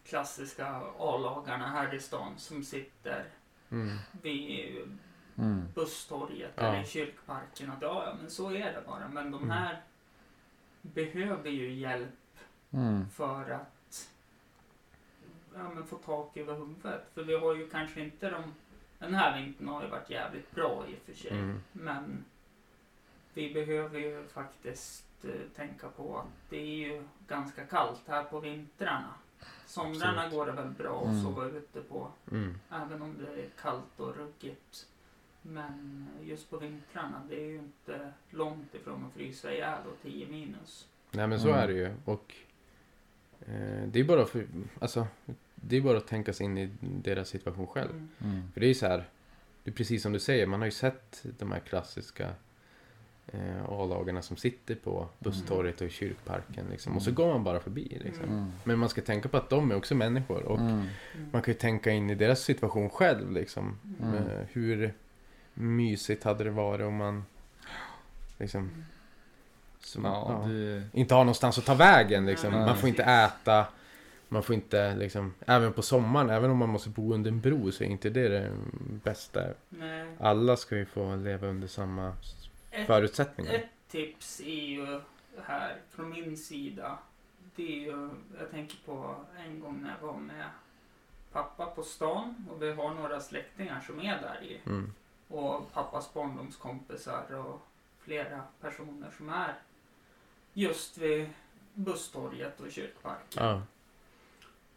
[0.05, 3.25] klassiska A-lagarna här i stan som sitter
[3.71, 3.97] Mm.
[4.21, 4.97] vid
[5.37, 5.65] Mm.
[5.75, 6.63] busstorget Ja.
[6.63, 7.71] eller i kyrkparken.
[7.71, 9.07] Att, ja, ja, men så är det bara.
[9.07, 9.49] Men de Mm.
[9.49, 9.81] här
[10.81, 12.09] behöver ju hjälp
[12.71, 13.09] Mm.
[13.09, 14.09] för att
[15.55, 17.07] ja, men få tak över huvudet.
[17.13, 18.53] För vi har ju kanske inte de...
[18.99, 21.31] Den här vintern har ju varit jävligt bra i och för sig.
[21.31, 21.59] Mm.
[21.71, 22.25] Men
[23.33, 28.39] vi behöver ju faktiskt eh, tänka på att det är ju ganska kallt här på
[28.39, 29.13] vintrarna.
[29.65, 30.33] Somrarna Absolut.
[30.33, 31.23] går det väl bra att Mm.
[31.23, 32.11] sova ute på.
[32.31, 32.59] Mm.
[32.71, 34.87] Även om det är kallt och ruggigt.
[35.41, 40.27] Men just på vintrarna, det är ju inte långt ifrån att frysa ihjäl och 10
[40.27, 40.87] minus.
[41.11, 41.59] Nej men så Mm.
[41.59, 41.93] är det ju.
[42.05, 42.35] Och
[43.41, 44.47] eh, det är bara för,
[44.81, 45.07] alltså,
[45.55, 47.89] det är bara att tänka sig in i deras situation själv.
[47.91, 48.09] Mm.
[48.23, 48.51] Mm.
[48.53, 49.09] För det är ju så här,
[49.63, 52.33] det är precis som du säger, man har ju sett de här klassiska
[53.27, 56.95] eh, A-lagarna som sitter på busstorget och i kyrkparken liksom.
[56.95, 57.15] Och så Mm.
[57.15, 58.23] går man bara förbi liksom.
[58.25, 58.51] Mm.
[58.63, 60.43] Men man ska tänka på att de är också människor.
[60.43, 60.85] Och Mm.
[61.31, 63.79] Man kan ju tänka in i deras situation själv liksom.
[64.01, 64.13] Mm.
[64.15, 64.93] Eh, hur
[65.53, 67.25] mysigt hade det varit om man
[68.37, 68.71] liksom
[69.79, 70.83] som, Ja, ja, det...
[70.93, 72.51] inte har någonstans att ta vägen liksom.
[72.53, 73.65] Man får inte äta.
[74.29, 77.71] Man får inte liksom, även på sommaren, även om man måste bo under en bro
[77.71, 78.51] så är inte det det
[79.03, 79.43] bästa.
[79.69, 80.05] Nej.
[80.19, 82.13] Alla ska ju få leva under samma
[82.73, 83.53] Ett, förutsättningar.
[83.53, 85.01] ett tips är ju
[85.43, 86.97] här från min sida.
[87.55, 88.09] Det är ju,
[88.39, 90.49] jag tänker på en gång när jag var med
[91.31, 94.61] pappa på stan och vi har några släktingar som är där i.
[94.65, 94.93] Mm.
[95.27, 97.61] Och pappas barndomskompisar och
[97.99, 99.55] flera personer som är
[100.53, 101.29] just vid
[101.73, 103.45] busstorget och kyrkparken.
[103.45, 103.61] Ja.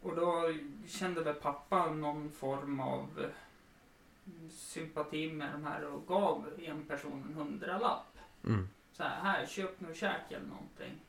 [0.01, 0.53] Och då
[0.87, 3.25] kände väl pappa någon form av
[4.51, 8.17] sympati med de här och gav en person en hundralapp.
[8.43, 8.69] Mm.
[8.91, 10.99] Så här, här köp nu käk eller någonting.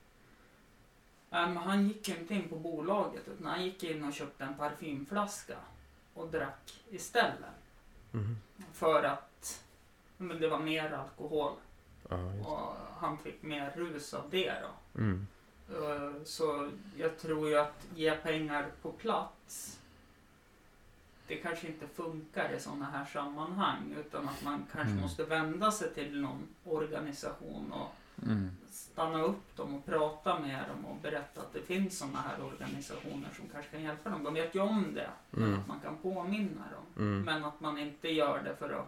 [1.30, 4.54] Men han gick ju inte in på bolaget utan han gick in och köpte en
[4.54, 5.56] parfymflaska
[6.14, 7.62] och drack istället.
[8.14, 8.36] Mm.
[8.72, 9.64] För att
[10.16, 11.52] men det var mer alkohol
[12.10, 12.48] just.
[12.48, 15.00] och han fick mer rus av det då.
[15.00, 15.26] Mm.
[15.70, 19.77] Eh, Så jag tror ju att ge pengar på plats
[21.28, 25.02] det kanske inte funkar i sådana här sammanhang utan att man kanske Mm.
[25.02, 28.50] måste vända sig till någon organisation och Mm.
[28.70, 33.28] stanna upp dem och prata med dem och berätta att det finns sådana här organisationer
[33.36, 34.24] som kanske kan hjälpa dem.
[34.24, 35.60] De vet ju om det, men Mm.
[35.60, 37.04] att man kan påminna dem.
[37.06, 37.22] Mm.
[37.24, 38.86] Men att man inte gör det för att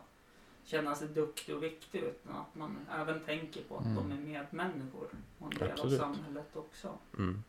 [0.65, 3.97] känna sig duktig och viktig utan att man även tänker på att Mm.
[3.97, 6.01] de är medmänniskor och en del Absolut.
[6.01, 6.99] av samhället också.
[7.19, 7.43] Mm.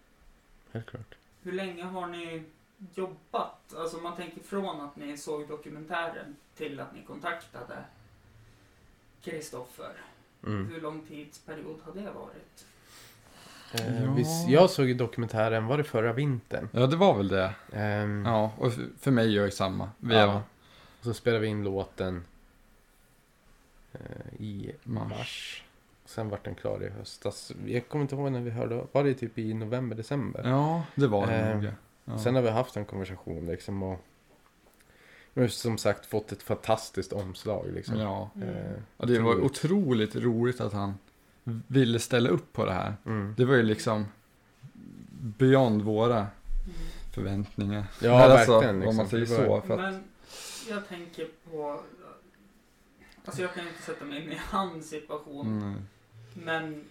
[0.71, 1.15] Helt klart.
[1.41, 2.43] Hur länge har ni
[2.95, 3.73] jobbat?
[3.77, 7.83] Alltså man tänker från att ni såg dokumentären till att ni kontaktade
[9.21, 9.91] Kristoffer.
[10.45, 10.67] Mm.
[10.67, 12.65] Hur lång tidsperiod har det varit?
[13.73, 14.13] Eh, Ja.
[14.13, 16.69] visst, jag såg ju dokumentären, var det förra vintern?
[16.71, 17.53] Ja, det var väl det.
[17.73, 19.89] Ehm, Ja, och för- mig gör jag samma.
[19.97, 20.21] Veva.
[20.21, 20.41] Ja.
[20.99, 22.23] Och så spelade vi in låten
[23.93, 23.99] eh,
[24.41, 25.09] i mars.
[25.09, 25.63] Mars.
[26.05, 27.51] Sen vart den klar i höstas.
[27.65, 28.85] Jag kommer inte ihåg när vi hörde.
[28.91, 30.43] Var det typ i november, december?
[30.49, 31.71] Ja, det var det Eh, nog.
[32.05, 32.17] Ja.
[32.19, 33.99] Sen har vi haft en konversation liksom och
[35.33, 37.97] vi har som sagt fått ett fantastiskt omslag liksom.
[37.99, 38.29] Ja.
[38.41, 40.15] Eh, ja, det var otroligt.
[40.15, 40.93] roligt att han
[41.67, 42.95] ville ställa upp på det här.
[43.05, 43.33] Mm.
[43.37, 44.05] Det var ju liksom
[45.37, 46.27] beyond våra Mm.
[47.13, 47.85] förväntningar.
[48.01, 48.75] Ja, alltså, verkligen.
[48.75, 48.95] Om Liksom.
[48.97, 49.67] man säger Det var- så.
[49.67, 50.03] För att, Men
[50.69, 51.81] jag tänker på...
[53.25, 55.47] Alltså jag kan inte sätta mig in i hans situation.
[55.47, 55.75] mm,
[56.33, 56.83] Men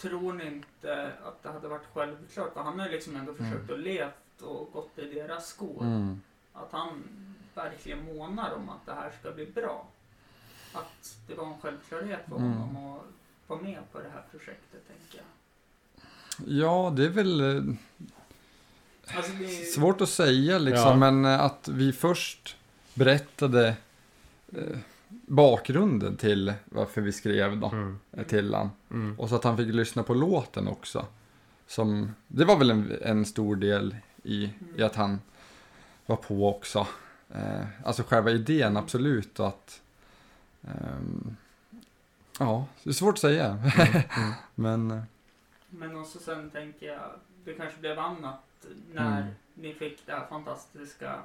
[0.00, 2.52] tror ni inte att det hade varit självklart?
[2.54, 3.44] För han har ju liksom ändå Mm.
[3.50, 5.82] försökt att levt och gått i deras skor.
[5.82, 6.20] mm.
[6.52, 7.02] Att han
[7.54, 9.86] verkligen månar om att det här ska bli bra.
[10.72, 12.52] Att det var en självklarhet för Mm.
[12.52, 13.02] honom att
[13.46, 15.26] vara med på det här projektet, tänker jag.
[16.46, 17.74] Ja, det är väl eh,
[19.16, 19.64] Alltså det är...
[19.64, 20.88] svårt att säga liksom.
[20.88, 20.96] Ja.
[21.10, 22.56] Men eh, att vi först
[22.94, 23.76] berättade
[24.56, 24.78] eh,
[25.26, 27.98] bakgrunden till varför vi skrev då, Mm.
[28.28, 28.70] till han.
[28.90, 29.20] Mm.
[29.20, 31.06] Och så att han fick lyssna på låten också.
[31.66, 35.20] Som, det var väl en, en stor del i, i att han
[36.06, 36.86] var på också.
[37.34, 39.40] Eh, alltså själva idén, absolut.
[39.40, 39.80] Och att,
[40.62, 41.36] ehm,
[42.38, 43.46] ja, det är svårt att säga.
[43.46, 44.32] Mm.
[44.54, 45.02] Men, eh,
[45.70, 47.00] Men också sen tänker jag,
[47.44, 48.40] det kanske blev annat
[48.94, 49.34] när Mm.
[49.54, 51.18] ni fick det här fantastiska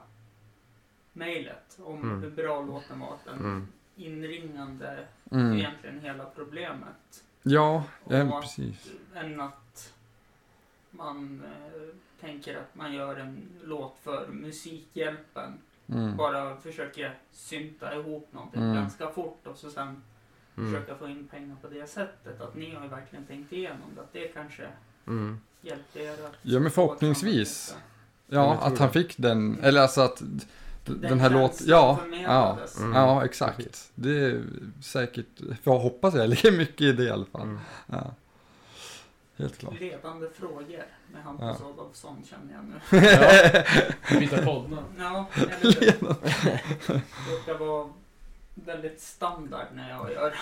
[1.16, 2.22] mejlet om Mm.
[2.22, 3.18] hur bra låten var.
[3.26, 3.68] Den Mm.
[3.96, 5.54] inringande mm.
[5.54, 7.24] egentligen hela problemet.
[7.44, 8.92] Ja, ja precis.
[9.16, 9.94] Än att
[10.92, 11.82] man eh,
[12.22, 15.54] tänker att man gör en låt för Musikhjälpen.
[15.88, 16.18] Mm.
[16.18, 18.76] Bara försöker synta ihop någonting Mm.
[18.76, 20.02] ganska fort och så sen
[20.58, 20.74] Mm.
[20.74, 22.42] försöka få in pengar på det sättet.
[22.42, 24.02] Att ni har ju verkligen tänkt igenom det.
[24.02, 24.68] Att det kanske
[25.08, 25.40] Mm.
[25.62, 27.78] hjälpte er att Ja, men förhoppningsvis.
[28.28, 30.22] Ja, att han fick den, eller alltså att
[30.86, 32.58] den, Den här låten, ja, ja.
[32.80, 32.94] Mm.
[32.94, 33.92] ja, exakt.
[33.96, 34.44] Det är
[34.82, 37.42] säkert, för jag hoppas jag ligger mycket i det i alla fall.
[37.42, 37.60] Mm.
[37.88, 38.14] Ja.
[39.38, 39.80] Helt klart.
[39.80, 41.66] Ledande frågor med Hampus Ja.
[41.70, 42.76] Adolfsson känner jag nu.
[44.12, 44.20] Ja.
[44.20, 44.86] Byta poddnamn.
[45.00, 45.92] Ja, eller hur?
[46.88, 47.90] Det brukar vara
[48.56, 50.36] väldigt standard när jag gör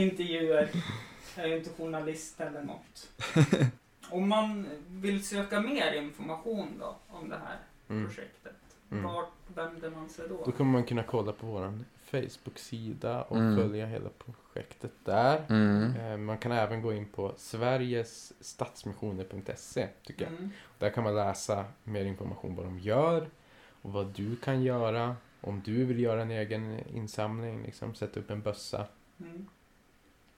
[0.00, 0.68] intervjuer.
[1.36, 3.08] Jag är ju inte journalist eller något.
[4.10, 7.56] Om man vill söka mer information då om det här
[7.90, 8.06] Mm.
[8.06, 8.52] projektet,
[8.90, 9.04] Mm.
[9.04, 10.42] vart vänder man sig då?
[10.44, 13.56] Då kommer man kunna kolla på vår Facebook-sida och Mm.
[13.56, 15.44] följa hela projektet där.
[15.48, 15.96] Mm.
[15.96, 20.32] Eh, Man kan även gå in på sverigesstadsmissioner.se tycker jag.
[20.32, 20.50] Mm.
[20.78, 23.28] Där kan man läsa mer information vad de gör
[23.82, 25.16] och vad du kan göra.
[25.40, 28.86] Om du vill göra en egen insamling, liksom, sätta upp en bössa.
[29.20, 29.46] Mm.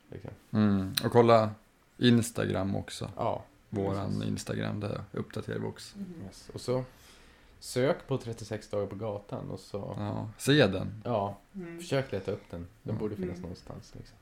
[0.09, 0.31] Liksom.
[0.53, 0.95] Mm.
[1.05, 1.51] Och kolla
[1.99, 3.11] Instagram också.
[3.17, 4.23] Ja, Våran.
[4.23, 5.99] Instagram, där uppdaterar vi också.
[5.99, 6.15] Mm.
[6.27, 6.51] yes.
[6.55, 6.85] och så
[7.61, 11.03] sök på 36 dagar på gatan och så, Ja, se den.
[11.05, 11.79] ja, Mm.
[11.79, 12.67] försök leta upp den.
[12.83, 12.99] Den Ja.
[13.01, 13.43] borde finnas Mm.
[13.43, 13.95] någonstans.
[13.95, 14.17] Liksom.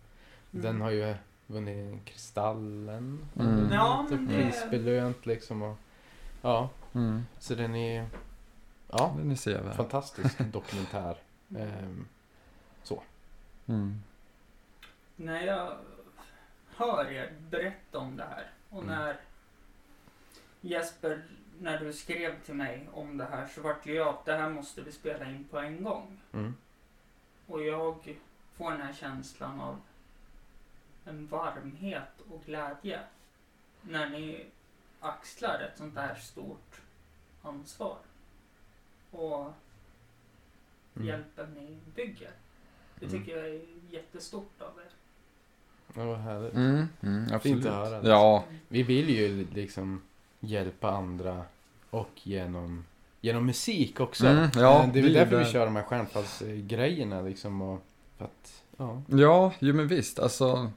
[0.52, 0.62] Mm.
[0.64, 1.14] Den har ju
[1.46, 3.28] vunnit Kristallen.
[3.40, 3.68] Mm.
[3.72, 5.62] Ja, Lite men det- prisbelönt liksom.
[5.62, 5.76] Och,
[6.42, 7.22] ja, Mm.
[7.38, 8.06] så den är
[8.90, 9.74] ja, Den är sevärd.
[9.76, 11.16] fantastisk dokumentär.
[11.56, 12.06] Ehm,
[13.66, 14.02] Mm.
[15.16, 15.76] När jag
[16.76, 18.94] hör er berätta om det här och Mm.
[18.94, 19.20] när
[20.60, 21.24] Jesper
[21.60, 24.50] när du skrev till mig om det här så vart ju jag att det här
[24.50, 26.20] måste vi spela in på en gång.
[26.32, 26.54] Mm.
[27.46, 28.16] Och jag
[28.56, 29.80] får den här känslan av
[31.04, 33.00] en varmhet och glädje
[33.82, 34.46] när ni
[35.00, 36.80] axlar ett sånt här stort
[37.42, 37.98] ansvar.
[39.10, 39.52] Och
[40.96, 41.08] Mm.
[41.08, 42.30] hjälpen ni bygger.
[42.98, 43.18] Det Mm.
[43.20, 44.90] tycker jag är jättestort av er.
[45.94, 46.54] Ja, vad härligt.
[46.54, 47.42] Mm, mm, absolut.
[47.42, 48.00] Fint att höra.
[48.02, 48.08] det.
[48.08, 50.02] Ja, Vi vill ju liksom
[50.40, 51.42] hjälpa andra
[51.90, 52.84] och genom,
[53.20, 54.26] genom musik också.
[54.26, 55.44] Mm, ja, Eh, det är väl därför där.
[55.44, 57.62] vi kör de här stjärnfallsgrejerna liksom.
[57.62, 57.82] Och
[58.18, 59.02] att, ja.
[59.06, 60.18] ja, jo men visst.
[60.18, 60.70] Alltså,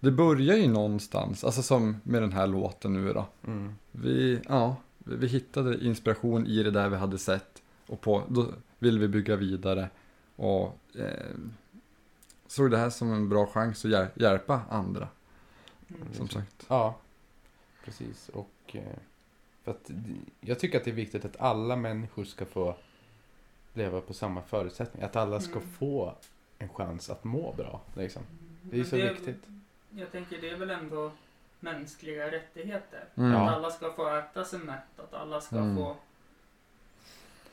[0.00, 1.44] det börjar ju någonstans.
[1.44, 3.26] Alltså som med den här låten nu då.
[3.46, 3.74] Mm.
[3.92, 7.62] Vi, ja, vi hittade inspiration i det där vi hade sett.
[7.86, 8.46] Och på, då
[8.78, 9.90] ville vi bygga vidare.
[10.36, 11.34] Och eh,
[12.46, 15.08] såg det här som en bra chans att hjäl- hjälpa andra.
[15.88, 16.02] Mm.
[16.14, 16.66] Som sagt.
[16.68, 16.94] Ja,
[17.84, 18.28] precis.
[18.28, 18.82] Och eh,
[19.64, 19.90] för att
[20.40, 22.76] jag tycker att det är viktigt att alla människor ska få
[23.74, 25.06] leva på samma förutsättningar.
[25.06, 25.68] Att alla ska Mm.
[25.72, 26.14] få
[26.58, 27.80] en chans att må bra.
[27.96, 28.22] Liksom.
[28.62, 29.42] Det är Men så viktigt.
[29.90, 31.12] Jag tänker det är väl ändå
[31.60, 33.04] mänskliga rättigheter.
[33.14, 33.34] Mm.
[33.34, 35.76] Att alla ska få äta sig mätt, att alla ska Mm.
[35.76, 35.96] få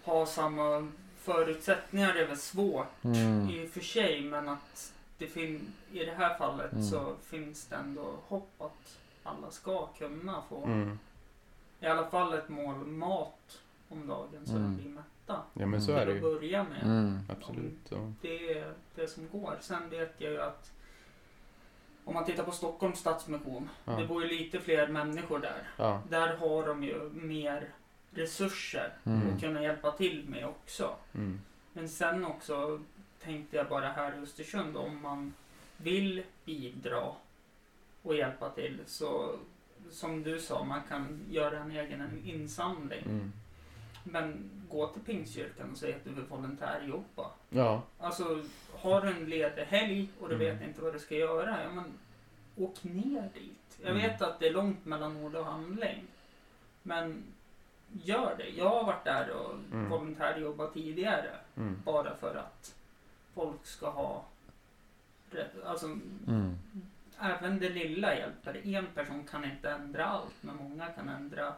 [0.03, 2.13] ha samma förutsättningar.
[2.13, 3.49] Det är väl svårt Mm.
[3.49, 6.83] i och för sig, men att det fin- i det här fallet Mm.
[6.85, 10.99] så finns det ändå hopp att alla ska kunna få Mm.
[11.79, 14.63] i alla fall ett mål mat om dagen så Mm.
[14.63, 15.41] de blir mätta.
[15.53, 16.21] Ja men så är det ju.
[16.21, 16.83] börja med.
[16.83, 17.19] Mm.
[17.29, 17.91] Absolut.
[17.91, 19.57] Och, Det är det som går.
[19.61, 20.71] Sen vet jag ju att
[22.05, 23.69] om man tittar på Stockholms Stadsmission.
[23.85, 24.07] Det ja.
[24.07, 25.67] bor ju lite fler människor där.
[25.77, 26.01] Ja.
[26.09, 27.69] Där har de ju mer
[28.11, 29.33] resurser Mm.
[29.35, 30.95] att kunna hjälpa till med också.
[31.13, 31.39] Mm.
[31.73, 32.79] Men sen också
[33.23, 35.33] tänkte jag bara här i Östersund om man
[35.77, 37.11] vill bidra
[38.03, 39.35] och hjälpa till så
[39.91, 43.03] som du sa, man kan göra en egen insamling.
[43.05, 43.31] Mm.
[44.03, 47.31] Men gå till Pingstkyrkan och säg att du vill volontärjobba.
[47.49, 47.81] Ja.
[47.99, 48.43] Alltså,
[48.73, 50.47] har du en ledig helg och du Mm.
[50.57, 51.85] vet inte vad du ska göra, ja men
[52.57, 53.77] åk ner dit.
[53.81, 54.01] Jag Mm.
[54.03, 56.03] vet att det är långt mellan ord och handling.
[56.83, 57.23] Men
[58.03, 58.49] gör det.
[58.49, 59.89] Jag har varit där och Mm.
[59.89, 61.31] volontärjobbat tidigare.
[61.57, 61.81] Mm.
[61.85, 62.75] Bara för att
[63.33, 64.25] folk ska ha
[65.31, 65.63] rätt.
[65.65, 66.57] Alltså, Mm.
[67.23, 68.67] Även det lilla hjälper.
[68.67, 71.53] En person kan inte ändra allt, men många kan ändra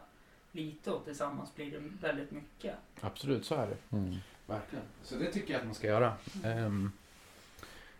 [0.52, 2.74] lite och tillsammans blir det väldigt mycket.
[3.00, 3.96] Absolut, så är det.
[3.96, 4.14] Mm.
[4.46, 4.84] Verkligen.
[5.02, 6.14] Så det tycker jag att man ska göra.
[6.44, 6.92] Ehm,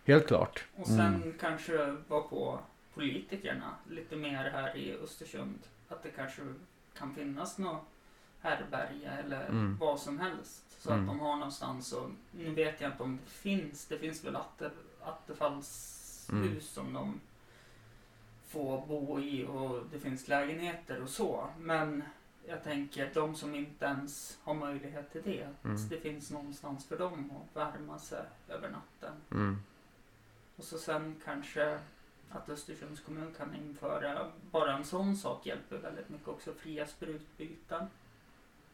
[0.04, 0.64] helt klart.
[0.76, 1.34] Och sen Mm.
[1.40, 2.60] kanske vara på
[2.94, 5.58] politikerna lite mer här i Östersund.
[5.88, 6.42] Att det kanske
[6.98, 7.84] kan finnas något
[8.40, 9.76] härbärge eller Mm.
[9.80, 10.62] vad som helst.
[10.82, 11.00] Så Mm.
[11.02, 13.86] att de har någonstans och nu vet jag inte om det finns.
[13.86, 14.70] Det finns väl atte,
[15.02, 16.60] attefallshus Mm.
[16.60, 17.20] som de
[18.47, 21.49] får bo i och det finns lägenheter och så.
[21.59, 22.03] Men
[22.49, 25.42] jag tänker de som inte ens har möjlighet till det.
[25.44, 25.88] Att Mm.
[25.88, 29.14] det finns någonstans för dem att värma sig över natten.
[29.30, 29.59] Mm.
[30.57, 31.78] Och så sen kanske
[32.30, 37.86] att Östersunds kommun kan införa, bara en sån sak hjälper väldigt mycket också, fria sprutbyten,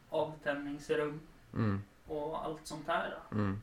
[0.08, 1.20] avtändningsrum
[1.54, 1.82] Mm.
[2.06, 3.14] och allt sånt här.
[3.32, 3.58] Mm.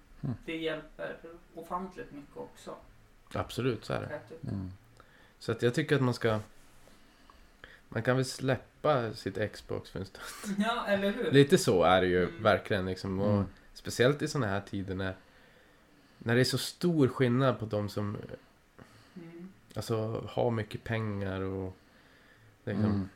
[0.46, 1.18] Det hjälper
[1.56, 2.76] ofantligt mycket också.
[3.34, 4.08] Absolut, så är det.
[5.40, 6.40] Så att jag tycker att man ska...
[7.90, 10.56] Man kan väl släppa sitt Xbox för en stund.
[10.66, 11.32] Ja, eller hur?
[11.32, 12.44] Lite så är det ju Mm.
[12.44, 13.20] verkligen liksom.
[13.20, 13.46] Och Mm.
[13.74, 15.16] Speciellt i sådana här tider när,
[16.18, 18.18] när det är så stor skillnad på de som
[19.16, 19.52] Mm.
[19.76, 21.76] alltså, har mycket pengar och
[22.66, 23.10] liksom, Mm.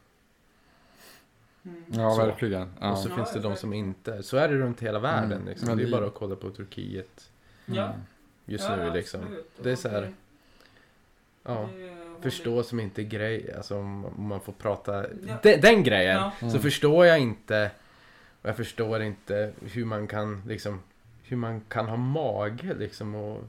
[1.66, 1.84] Mm.
[1.88, 2.62] Ja, verkligen.
[2.64, 2.96] Och Ja.
[2.96, 4.24] så Ja, finns det de som inte.
[4.24, 5.32] Så är det runt hela världen.
[5.32, 5.48] Mm.
[5.48, 5.68] Liksom.
[5.68, 7.30] Men Det är det- bara att kolla på Turkiet
[7.66, 7.80] Mm.
[7.80, 7.94] Ja,
[8.46, 9.22] just ja, nu liksom.
[9.22, 9.52] absolut.
[9.64, 10.14] Det är Och så här,
[11.44, 11.70] Ja.
[11.74, 15.38] det Förstå som inte grej, alltså om man får prata Ja.
[15.44, 16.16] den, den grejen.
[16.16, 16.32] Ja.
[16.40, 16.60] Så Mm.
[16.62, 17.72] förstår jag inte
[18.42, 20.82] och jag förstår inte hur man kan liksom
[21.24, 23.44] hur man kan ha mage liksom och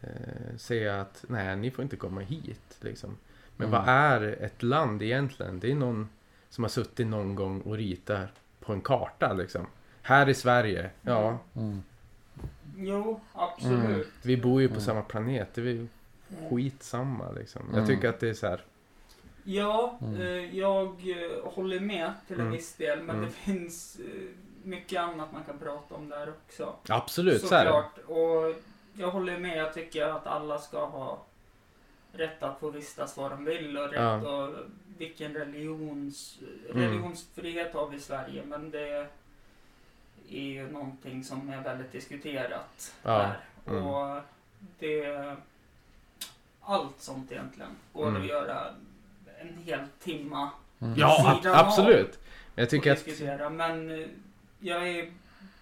[0.00, 3.16] eh, säga att nej, ni får inte komma hit liksom.
[3.56, 3.80] Men Mm.
[3.80, 5.60] vad är ett land egentligen?
[5.60, 6.08] Det är någon
[6.50, 8.28] som har suttit någon gång och ritat
[8.60, 9.66] på en karta liksom.
[10.02, 11.82] Här i Sverige, ja, Mm.
[12.76, 14.08] Jo, absolut.
[14.22, 14.84] vi bor ju på Mm.
[14.84, 15.48] samma planet.
[15.54, 15.86] Det är
[16.50, 17.62] skitsamma liksom.
[17.68, 17.86] Jag Mm.
[17.86, 18.64] tycker att det är så här.
[19.44, 20.20] Ja, Mm.
[20.20, 22.52] eh, jag eh, håller med till en Mm.
[22.52, 23.28] viss del, men Mm.
[23.28, 24.28] det finns eh,
[24.62, 26.74] mycket annat man kan prata om där också.
[26.88, 27.70] Absolut, så är det.
[27.70, 27.98] Såklart.
[28.08, 28.62] Och
[28.94, 31.24] jag håller med, jag tycker att alla ska ha
[32.12, 34.16] rätt att få vistas var de vill och rätt Ja.
[34.44, 34.54] och
[34.98, 36.38] vilken religions,
[36.70, 39.06] religionsfrihet har vi i Sverige, men det
[40.30, 43.18] är ju någonting som är väldigt diskuterat Ja.
[43.18, 43.40] här.
[43.66, 43.86] Mm.
[43.86, 44.22] Och
[44.78, 45.36] det...
[46.70, 48.22] Allt sånt egentligen går Mm.
[48.22, 48.74] att göra
[49.40, 50.50] en hel timma
[50.80, 50.94] Mm.
[50.98, 51.66] Ja, ab- sidan av.
[51.66, 52.18] absolut.
[52.54, 53.50] Jag tycker att diskutera.
[53.50, 54.06] Men eh,
[54.60, 55.12] jag är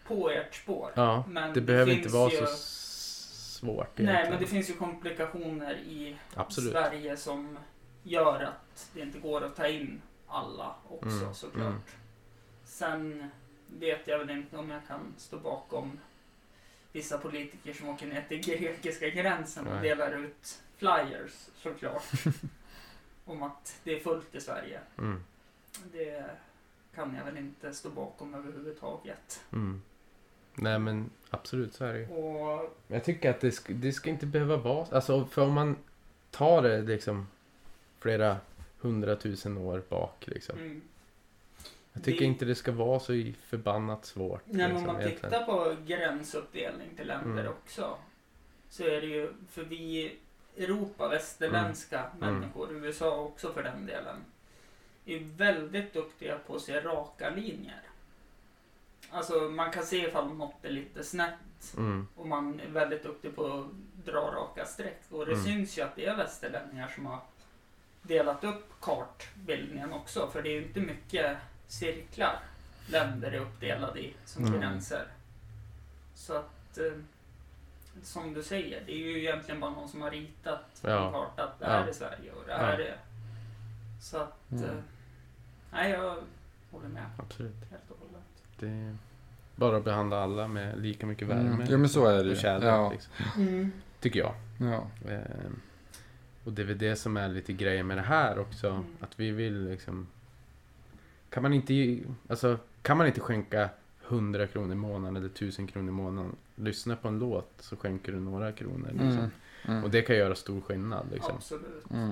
[0.06, 0.92] på ert spår.
[0.96, 2.36] ja, Men det behöver finns inte vara ju...
[2.36, 4.30] så svårt Nej, egentligen.
[4.30, 6.72] men det finns ju komplikationer i Absolut.
[6.72, 7.58] Sverige som
[8.02, 11.66] gör att det inte går att ta in alla också Mm, såklart.
[11.66, 11.80] mm.
[12.64, 13.30] Sen
[13.78, 15.98] vet jag väl inte om jag kan stå bakom
[16.92, 19.82] vissa politiker som åker ner till grekiska gränsen och Nej.
[19.88, 22.02] delar ut flyers såklart.
[23.24, 24.80] om att det är fullt i Sverige.
[24.98, 25.22] Mm.
[25.92, 26.24] Det
[26.94, 29.44] kan jag väl inte stå bakom överhuvudtaget.
[29.52, 29.82] Mm.
[30.54, 32.08] Nej men absolut så är det ju.
[32.08, 34.86] Och jag tycker att det ska, det ska inte behöva vara...
[34.90, 35.76] Alltså för om man
[36.30, 37.26] tar det liksom
[38.00, 38.36] flera
[38.78, 40.58] hundratusen år bak liksom.
[40.58, 40.82] mm,
[41.92, 44.42] Jag tycker Det- inte det ska vara så förbannat svårt.
[44.44, 45.30] Nej, men om liksom, man egentligen.
[45.30, 47.52] tittar på gränsuppdelning till länder Mm.
[47.52, 47.96] också.
[48.68, 50.16] Så är det ju, för vi
[50.56, 52.34] Europa, västerländska Mm.
[52.34, 54.16] människor, USA också för den delen,
[55.06, 57.80] är väldigt duktiga på att se raka linjer.
[59.10, 62.08] Alltså man kan se ifall något är lite snett Mm.
[62.16, 63.66] och man är väldigt duktig på att
[64.06, 65.00] dra raka streck.
[65.10, 65.44] Och det Mm.
[65.44, 67.18] syns ju att det är västerlänningar som har
[68.02, 70.30] delat upp kartbildningen också.
[70.32, 71.36] För det är ju inte mycket
[71.68, 72.38] cirklar
[72.88, 74.60] länder är uppdelade i som Mm.
[74.60, 75.06] gränser.
[76.14, 76.92] Så att, eh,
[78.02, 81.06] som du säger, det är ju egentligen bara någon som har ritat Ja.
[81.06, 81.88] en karta att det här Ja.
[81.88, 82.84] är Sverige och det här Ja.
[82.86, 82.96] är...
[84.00, 84.64] Så att, Mm.
[84.64, 84.70] eh,
[85.72, 86.16] nej jag
[86.70, 87.54] håller med Absolut.
[87.70, 88.22] helt och hållet.
[88.58, 88.96] Det är
[89.56, 91.48] bara att behandla alla med lika mycket värme.
[91.54, 91.66] Mm.
[91.70, 92.36] Jo men så är det och ju.
[92.36, 92.68] kärlek.
[92.68, 92.90] Ja.
[92.92, 94.34] Liksom, tycker jag.
[94.60, 94.86] Ja.
[95.10, 95.60] Ehm,
[96.44, 98.68] och det är väl det som är lite grejen med det här också.
[98.70, 98.84] Mm.
[99.00, 100.06] Att vi vill liksom...
[101.30, 103.68] Kan man inte, alltså, kan man inte skänka
[104.08, 106.36] 100 kronor i månaden eller 1000 kronor i månaden.
[106.54, 108.88] Lyssna på en låt så skänker du några kronor.
[108.88, 109.08] Liksom.
[109.18, 109.30] Mm.
[109.64, 109.84] Mm.
[109.84, 111.06] Och det kan göra stor skillnad.
[111.12, 111.34] Liksom.
[111.36, 111.90] Absolut.
[111.90, 112.10] Mm.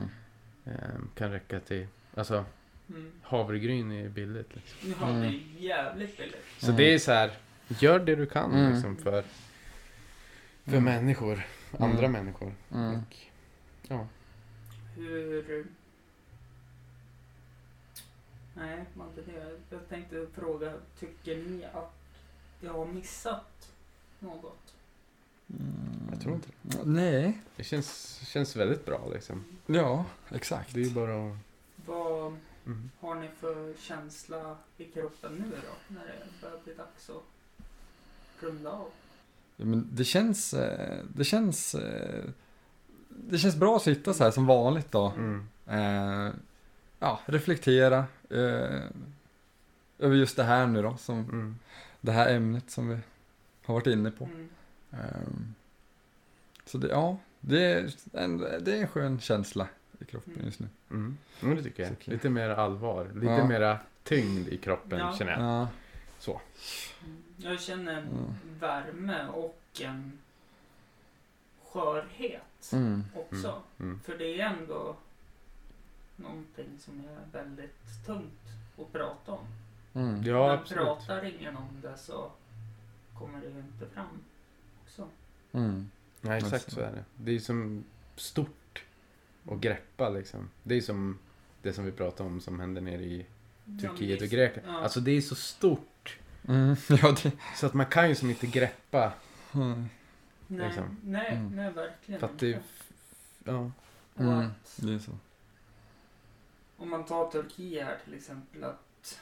[0.65, 1.87] Ehm, kan räcka till...
[2.15, 2.45] Alltså
[2.89, 3.13] Mm.
[3.23, 4.55] havregryn är billigt.
[4.55, 4.95] Liksom.
[5.01, 5.21] Ja, Mm.
[5.21, 6.45] det är jävligt billigt.
[6.59, 6.77] Så Mm.
[6.77, 7.31] det är så här.
[7.69, 8.73] Gör det du kan Mm.
[8.73, 9.23] liksom, för,
[10.65, 10.85] för Mm.
[10.85, 11.41] människor.
[11.79, 12.13] Andra Mm.
[12.13, 12.53] människor.
[12.75, 12.95] Mm.
[12.99, 13.17] Och,
[13.89, 14.07] ja.
[14.97, 15.65] Hur...
[18.55, 19.59] Nej, man inte det.
[19.71, 21.95] Jag tänkte fråga, tycker ni att
[22.61, 23.73] jag har missat
[24.19, 24.75] något?
[26.11, 26.79] Jag tror inte det.
[26.85, 27.41] Nej.
[27.57, 29.45] Det känns, känns väldigt bra liksom.
[29.67, 30.75] Ja, exakt.
[30.75, 31.37] Det är ju bara att...
[31.87, 32.37] Vad
[32.67, 32.91] Mm.
[33.01, 35.95] har ni för känsla i kroppen nu då?
[35.95, 37.23] När det börjar bli dags att
[38.43, 38.89] runda av?
[39.57, 42.25] Ja, men det känns, eh, det känns, eh,
[43.09, 45.13] det känns bra att sitta så här som vanligt då.
[45.17, 45.47] Mm.
[45.67, 46.33] Eh,
[46.99, 48.05] ja, reflektera
[48.35, 48.81] eh,
[49.99, 51.59] över just det här nu då, som Mm.
[52.01, 52.99] det här ämnet som vi
[53.65, 54.25] har varit inne på.
[54.25, 54.49] Mm.
[54.93, 55.55] Ehm,
[56.67, 59.69] så det, ja, det är, en, det är en skön känsla
[60.01, 60.47] i kroppen Mm.
[60.47, 60.69] just nu.
[60.91, 61.17] Mm.
[61.43, 61.93] Mm, det tycker jag.
[62.05, 62.11] Så.
[62.11, 63.11] Lite mer allvar.
[63.15, 63.47] Lite Ja.
[63.49, 65.15] mera tyngd i kroppen Ja.
[65.19, 65.41] känner jag.
[65.43, 65.69] Ja,
[66.19, 66.41] Så.
[67.05, 67.23] Mm.
[67.37, 68.35] Jag känner en Mm.
[68.61, 70.19] värme och en
[71.65, 73.63] skörhet mm, också.
[73.81, 74.01] Mm.
[74.05, 74.97] För det är ändå
[76.17, 78.49] någonting som är väldigt tungt
[78.79, 79.47] att prata om.
[79.95, 80.23] mm.
[80.23, 80.85] Ja, Men absolut.
[80.85, 82.31] pratar ingen om det så
[83.19, 84.07] kommer det ju inte fram
[84.85, 85.09] också.
[85.53, 85.91] Mm.
[86.21, 86.71] Nej, exakt Alltså.
[86.71, 87.05] så är det.
[87.17, 87.85] Det är som
[88.17, 88.85] stort
[89.51, 90.49] att greppa liksom.
[90.63, 91.19] Det är som
[91.63, 93.27] det som vi pratade om som händer nere i
[93.81, 94.69] Turkiet och Grekland.
[94.69, 94.83] Ja.
[94.83, 96.19] Alltså det är så stort.
[96.49, 96.77] Mm.
[96.89, 97.33] Ja, det...
[97.57, 99.13] Så att man kan ju som inte greppa.
[99.55, 99.89] Mm.
[100.47, 100.97] Nej, liksom.
[101.05, 101.57] nej, Mm.
[101.57, 102.47] nej verkligen För att det...
[102.51, 102.63] inte.
[103.45, 103.71] Ja.
[104.19, 104.51] Mm.
[104.77, 105.13] Det är så.
[106.77, 109.21] Om man tar Turkiet här till exempel, att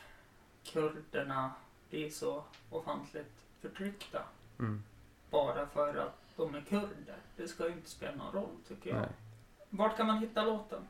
[0.65, 1.51] kurderna
[1.91, 4.23] blir så ofantligt förtryckta
[4.59, 4.83] Mm.
[5.31, 7.17] bara för att de är kurder.
[7.37, 8.99] Det ska ju inte spela någon roll tycker jag.
[8.99, 9.09] Nej.
[9.71, 10.83] Vart kan man hitta låten?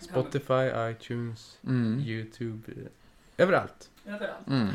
[0.00, 2.00] Spotify, iTunes, Mm.
[2.00, 2.72] YouTube.
[2.72, 2.86] eh,
[3.44, 3.90] Överallt.
[4.06, 4.46] Överallt.
[4.46, 4.68] Mm.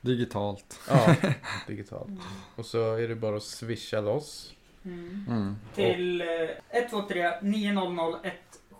[0.00, 0.80] Digitalt.
[0.88, 1.16] Ja,
[1.66, 2.08] digitalt.
[2.08, 2.22] Mm.
[2.56, 4.54] Och så är det bara att swisha loss.
[4.84, 5.24] Mm.
[5.28, 5.56] Mm.
[5.74, 6.26] Till eh,
[6.70, 8.04] 123 900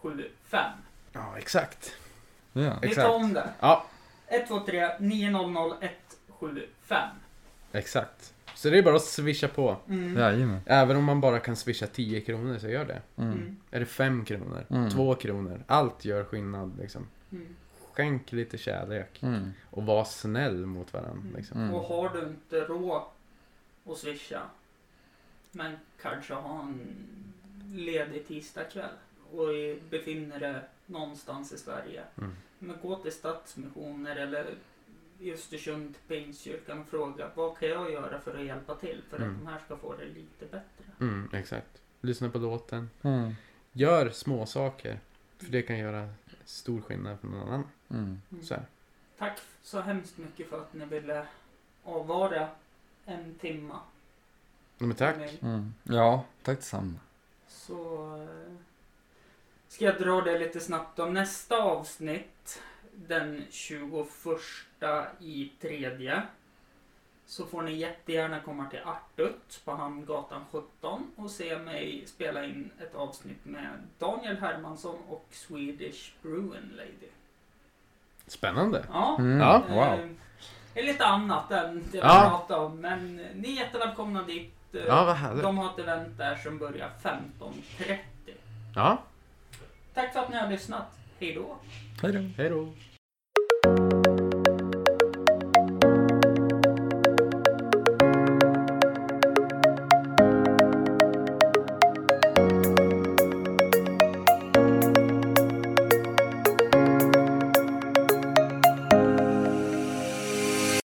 [0.02, 0.70] 175.
[1.16, 1.92] Ja, exakt.
[2.52, 2.78] Ja.
[2.82, 3.06] Vi Exakt.
[3.06, 3.48] tar om det.
[3.60, 3.86] Ja,
[4.28, 5.76] 123 900
[6.28, 7.08] 175.
[7.72, 8.32] exakt.
[8.54, 9.76] Så det är bara att swisha på.
[9.88, 10.16] Mm.
[10.16, 10.60] Jajamän.
[10.66, 13.02] Även om man bara kan swisha 10 kronor så gör det.
[13.16, 13.32] Mm.
[13.32, 13.56] Mm.
[13.70, 14.66] Är det 5 kronor?
[14.70, 14.90] Mm.
[14.90, 15.64] 2 kronor?
[15.66, 17.06] Allt gör skillnad liksom.
[17.32, 17.56] Mm.
[17.92, 19.22] Skänk lite kärlek.
[19.22, 19.52] Mm.
[19.70, 21.20] Och var snäll mot varandra.
[21.22, 21.36] Mm.
[21.36, 21.60] Liksom.
[21.60, 21.74] Mm.
[21.74, 23.02] Och har du inte råd
[23.90, 24.42] att swisha,
[25.50, 26.96] men kanske har en
[27.74, 28.90] ledig tisdagkväll
[29.32, 29.48] och
[29.90, 32.04] befinner dig någonstans i Sverige.
[32.18, 32.36] Mm.
[32.58, 34.54] Men gå till Stadsmissioner eller
[35.20, 39.16] i Östersund till Pingstkyrkan och fråga vad kan jag göra för att hjälpa till för
[39.16, 39.38] att Mm.
[39.44, 40.84] de här ska få det lite bättre.
[41.00, 41.82] Mm, exakt.
[42.00, 42.90] Lyssna på låten.
[43.02, 43.34] Mm.
[43.72, 45.00] Gör små saker
[45.38, 46.08] För det kan göra
[46.44, 47.64] stor skillnad för någon annan.
[47.90, 48.20] Mm.
[48.32, 48.44] Mm.
[48.44, 48.64] Så här.
[49.18, 51.26] tack så hemskt mycket för att ni ville
[51.84, 52.48] avvara
[53.04, 53.80] en timma.
[54.78, 55.16] Men tack.
[55.16, 55.38] med mig.
[55.42, 55.74] Mm.
[55.82, 56.98] Ja, tack detsamma.
[57.48, 58.54] Så eh,
[59.76, 62.62] ska jag dra det lite snabbt om nästa avsnitt.
[62.92, 64.06] Den 21
[65.20, 66.22] i tredje.
[67.26, 72.70] Så får ni jättegärna komma till Artut på Hamngatan 17 och se mig spela in
[72.80, 73.68] ett avsnitt med
[73.98, 77.08] Daniel Hermansson och Swedish Bruin Lady.
[78.26, 78.84] Spännande.
[78.92, 79.38] Ja, Mm.
[79.40, 79.62] Ja.
[79.68, 79.78] Wow.
[80.00, 80.08] eh,
[80.74, 82.28] det är lite annat än det vi Ja.
[82.30, 82.80] pratade om.
[82.80, 84.52] Men ni är jättevälkomna dit.
[84.72, 85.42] Ja, vad härligt.
[85.42, 87.98] De har ett event där som börjar 15.30.
[88.74, 88.98] Ja,
[89.96, 90.86] Tack för att ni har lyssnat.
[91.20, 91.56] Hej då.
[92.02, 92.42] Hej då.
[92.42, 92.68] hej då.